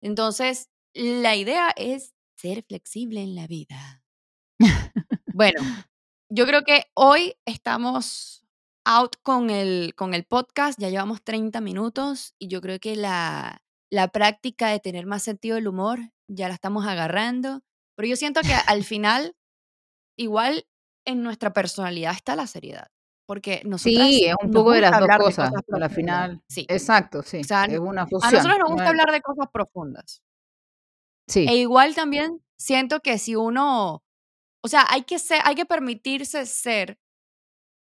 Entonces, 0.00 0.68
la 0.94 1.36
idea 1.36 1.70
es 1.76 2.14
ser 2.36 2.64
flexible 2.66 3.22
en 3.22 3.34
la 3.34 3.46
vida. 3.46 4.02
Bueno, 5.32 5.60
yo 6.28 6.44
creo 6.46 6.64
que 6.64 6.84
hoy 6.94 7.34
estamos 7.46 8.44
out 8.84 9.14
con 9.22 9.48
el, 9.50 9.94
con 9.94 10.12
el 10.12 10.24
podcast, 10.24 10.78
ya 10.78 10.88
llevamos 10.90 11.22
30 11.22 11.60
minutos 11.60 12.34
y 12.38 12.48
yo 12.48 12.60
creo 12.60 12.78
que 12.80 12.96
la, 12.96 13.62
la 13.90 14.08
práctica 14.08 14.68
de 14.68 14.80
tener 14.80 15.06
más 15.06 15.22
sentido 15.22 15.54
del 15.54 15.68
humor 15.68 16.00
ya 16.28 16.48
la 16.48 16.54
estamos 16.54 16.84
agarrando, 16.86 17.62
pero 17.96 18.08
yo 18.08 18.16
siento 18.16 18.40
que 18.42 18.52
al 18.66 18.84
final 18.84 19.36
igual 20.18 20.66
en 21.06 21.22
nuestra 21.22 21.52
personalidad 21.52 22.12
está 22.12 22.36
la 22.36 22.46
seriedad, 22.48 22.88
porque 23.26 23.62
nosotras 23.64 24.08
Sí, 24.08 24.24
es 24.26 24.34
un 24.42 24.50
poco 24.50 24.72
de 24.72 24.80
las 24.82 24.90
dos 24.98 25.08
cosas. 25.16 25.48
A 25.48 25.62
profundas. 25.62 25.94
final, 25.94 26.42
Sí, 26.48 26.66
exacto, 26.68 27.20
o 27.20 27.22
sí. 27.22 27.44
sea, 27.44 27.64
Es 27.64 27.78
una 27.78 28.02
a 28.02 28.06
fusión. 28.06 28.32
nosotros 28.34 28.58
nos 28.58 28.68
no 28.68 28.74
gusta 28.74 28.88
hablar 28.90 29.12
de 29.12 29.20
cosas 29.22 29.46
profundas. 29.52 30.22
E 31.30 31.32
Sí, 31.32 31.46
igual 31.48 31.94
también 31.94 32.42
siento 32.58 33.00
que 33.00 33.18
si 33.18 33.36
uno, 33.36 34.02
o 34.62 34.68
sea, 34.68 34.86
hay 34.88 35.04
que 35.04 35.18
ser, 35.18 35.40
hay 35.44 35.54
que 35.54 35.66
permitirse 35.66 36.44
ser 36.46 36.98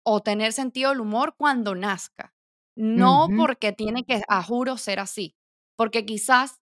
o 0.05 0.21
tener 0.21 0.53
sentido 0.53 0.89
del 0.91 1.01
humor 1.01 1.35
cuando 1.37 1.75
nazca. 1.75 2.33
No 2.75 3.27
porque 3.37 3.71
tiene 3.71 4.03
que, 4.03 4.23
a 4.27 4.41
juro, 4.41 4.77
ser 4.77 4.99
así. 4.99 5.35
Porque 5.77 6.05
quizás 6.05 6.59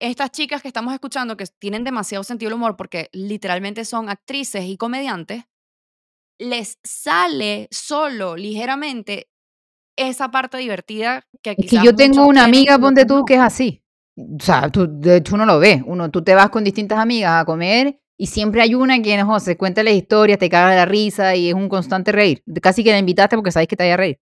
estas 0.00 0.30
chicas 0.30 0.62
que 0.62 0.68
estamos 0.68 0.94
escuchando 0.94 1.36
que 1.36 1.44
tienen 1.58 1.84
demasiado 1.84 2.22
sentido 2.22 2.50
del 2.50 2.56
humor 2.56 2.76
porque 2.76 3.08
literalmente 3.12 3.84
son 3.84 4.08
actrices 4.08 4.64
y 4.64 4.76
comediantes, 4.76 5.44
les 6.38 6.78
sale 6.84 7.68
solo 7.72 8.36
ligeramente 8.36 9.28
esa 9.96 10.30
parte 10.30 10.58
divertida 10.58 11.26
que 11.42 11.50
Es 11.50 11.56
que 11.56 11.62
quizás 11.62 11.84
yo 11.84 11.94
tengo 11.96 12.24
una 12.26 12.44
amiga, 12.44 12.78
ponte 12.78 13.04
tú, 13.04 13.24
que 13.24 13.34
es 13.34 13.40
así. 13.40 13.82
O 14.18 14.42
sea, 14.42 14.68
tú, 14.70 14.86
de 14.90 15.16
hecho 15.16 15.34
uno 15.34 15.46
lo 15.46 15.58
ve. 15.58 15.82
Uno, 15.86 16.10
tú 16.10 16.22
te 16.22 16.34
vas 16.34 16.50
con 16.50 16.64
distintas 16.64 16.98
amigas 16.98 17.40
a 17.40 17.44
comer 17.44 18.00
y 18.16 18.26
siempre 18.26 18.62
hay 18.62 18.74
una 18.74 19.00
que 19.00 19.16
no, 19.16 19.38
se 19.38 19.56
cuenta 19.56 19.82
las 19.82 19.94
historias, 19.94 20.38
te 20.38 20.48
caga 20.50 20.74
la 20.74 20.84
risa 20.86 21.36
y 21.36 21.48
es 21.48 21.54
un 21.54 21.68
constante 21.68 22.10
reír. 22.10 22.42
Casi 22.60 22.82
que 22.82 22.90
la 22.90 22.98
invitaste 22.98 23.36
porque 23.36 23.52
sabes 23.52 23.68
que 23.68 23.76
te 23.76 23.84
vaya 23.84 23.94
a 23.94 23.98
reír. 23.98 24.18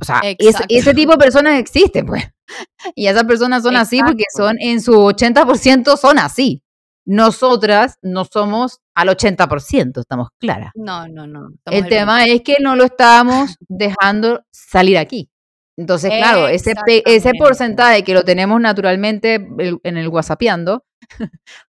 O 0.00 0.04
sea, 0.04 0.20
es- 0.38 0.56
ese 0.68 0.94
tipo 0.94 1.12
de 1.12 1.18
personas 1.18 1.58
existen, 1.60 2.06
pues. 2.06 2.24
Y 2.94 3.06
esas 3.06 3.24
personas 3.24 3.62
son 3.62 3.76
así 3.76 4.00
porque 4.02 4.24
son, 4.34 4.56
en 4.60 4.80
su 4.80 4.92
80% 4.92 5.96
son 5.96 6.18
así. 6.18 6.62
Nosotras 7.06 7.98
no 8.02 8.24
somos 8.24 8.80
al 8.94 9.08
80%, 9.08 10.00
estamos 10.00 10.28
claras. 10.38 10.70
No, 10.74 11.08
no, 11.08 11.26
no. 11.26 11.48
estamos 11.54 11.80
El 11.80 11.88
tema 11.88 12.24
es 12.24 12.42
que 12.42 12.56
no 12.60 12.76
lo 12.76 12.84
estábamos 12.84 13.56
dejando 13.68 14.44
salir 14.52 14.98
aquí. 14.98 15.30
Entonces, 15.76 16.10
claro, 16.10 16.48
ese, 16.48 16.74
ese 16.86 17.32
porcentaje 17.38 18.04
que 18.04 18.14
lo 18.14 18.24
tenemos 18.24 18.60
naturalmente 18.60 19.34
en 19.36 19.96
el 19.96 20.08
WhatsAppeando, 20.08 20.84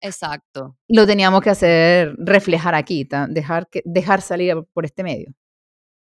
Exacto. 0.02 0.78
lo 0.90 1.08
teníamos 1.08 1.42
que 1.42 1.50
hacer 1.50 2.14
reflejar 2.18 2.76
aquí, 2.76 3.08
dejar, 3.30 3.68
que, 3.70 3.82
dejar 3.86 4.22
salir 4.22 4.56
por 4.74 4.86
este 4.86 5.04
medio. 5.04 5.34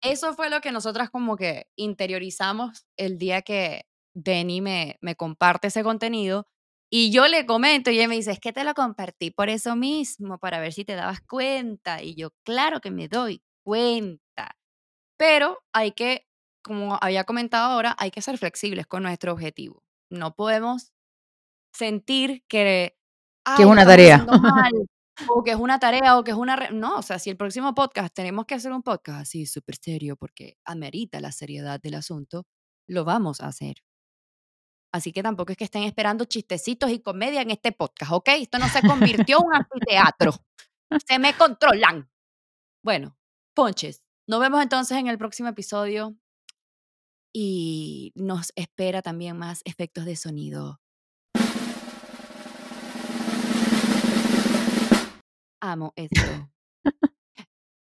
Eso 0.02 0.34
fue 0.34 0.50
lo 0.50 0.62
que 0.62 0.72
nosotras 0.72 1.10
como 1.10 1.38
que 1.38 1.68
interiorizamos 1.76 2.86
el 2.98 3.18
día 3.18 3.42
que 3.42 3.86
Benny 4.16 4.62
me, 4.62 4.98
me 5.02 5.16
comparte 5.16 5.68
ese 5.68 5.84
contenido 5.84 6.48
y 6.90 7.12
yo 7.12 7.28
le 7.28 7.46
comento 7.46 7.92
y 7.92 7.98
ella 7.98 8.08
me 8.08 8.16
dice, 8.16 8.32
es 8.32 8.40
que 8.40 8.54
te 8.54 8.63
lo 8.63 8.74
compartí 8.74 9.32
por 9.32 9.50
eso 9.50 9.76
mismo, 9.76 10.38
para 10.38 10.60
ver 10.60 10.72
si 10.72 10.86
te 10.86 10.96
dabas 10.96 11.20
cuenta. 11.22 12.02
Y 12.02 12.16
yo, 12.16 12.30
claro 12.44 12.80
que 12.80 12.92
me 12.92 13.10
doy 13.10 13.42
cuenta. 13.63 14.56
Pero 15.18 15.60
hay 15.74 15.92
que, 15.94 16.27
como 16.68 16.98
había 17.02 17.24
comentado 17.24 17.72
ahora, 17.72 17.96
hay 18.00 18.12
que 18.12 18.22
ser 18.22 18.38
flexibles 18.38 18.88
con 18.88 19.04
nuestro 19.04 19.34
objetivo. 19.34 19.84
No 20.12 20.36
podemos 20.36 20.92
sentir 21.74 22.44
que, 22.48 22.98
Que 23.46 23.54
es 23.54 23.60
"Ay, 23.60 23.66
una 23.66 23.86
tarea. 23.86 24.18
mal", 24.26 24.74
o 25.30 25.44
que 25.44 25.52
es 25.52 25.58
una 25.58 25.80
tarea, 25.80 26.18
o 26.18 26.24
que 26.24 26.32
es 26.32 26.38
una... 26.38 26.70
No, 26.72 26.98
o 26.98 27.02
sea, 27.02 27.20
si 27.20 27.30
el 27.30 27.38
próximo 27.38 27.74
podcast 27.76 28.14
tenemos 28.14 28.46
que 28.46 28.56
hacer 28.56 28.72
un 28.74 28.84
podcast 28.84 29.22
así 29.22 29.46
súper 29.46 29.76
serio 29.78 30.16
porque 30.18 30.58
amerita 30.66 31.20
la 31.22 31.32
seriedad 31.32 31.80
del 31.82 31.96
asunto, 31.96 32.46
lo 32.88 33.06
vamos 33.06 33.42
a 33.42 33.48
hacer. 33.48 33.78
Así 34.94 35.12
que 35.12 35.22
tampoco 35.24 35.52
es 35.52 35.58
que 35.58 35.66
estén 35.66 35.84
esperando 35.84 36.26
chistecitos 36.26 36.90
y 36.92 37.00
comedia 37.02 37.42
en 37.42 37.52
este 37.52 37.72
podcast, 37.72 38.12
¿ok? 38.14 38.30
Esto 38.40 38.58
no 38.58 38.68
se 38.70 38.82
convirtió 38.82 39.38
en 39.40 39.46
un 39.48 39.56
anfiteatro. 39.56 40.34
Se 41.06 41.20
me 41.20 41.34
controlan. 41.36 42.10
Bueno, 42.84 43.18
ponches. 43.56 44.04
Nos 44.28 44.40
vemos 44.40 44.62
entonces 44.62 44.98
en 44.98 45.08
el 45.08 45.18
próximo 45.18 45.50
episodio 45.50 46.16
y 47.34 48.12
nos 48.16 48.52
espera 48.56 49.02
también 49.02 49.38
más 49.38 49.62
efectos 49.66 50.06
de 50.06 50.16
sonido. 50.16 50.80
Amo 55.62 55.94
esto. 55.96 56.50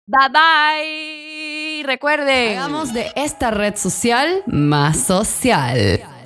bye 0.07 0.29
bye. 0.29 1.83
Recuerden, 1.83 2.57
hagamos 2.57 2.93
de 2.93 3.11
esta 3.15 3.51
red 3.51 3.75
social 3.75 4.43
más 4.47 5.05
social. 5.05 6.16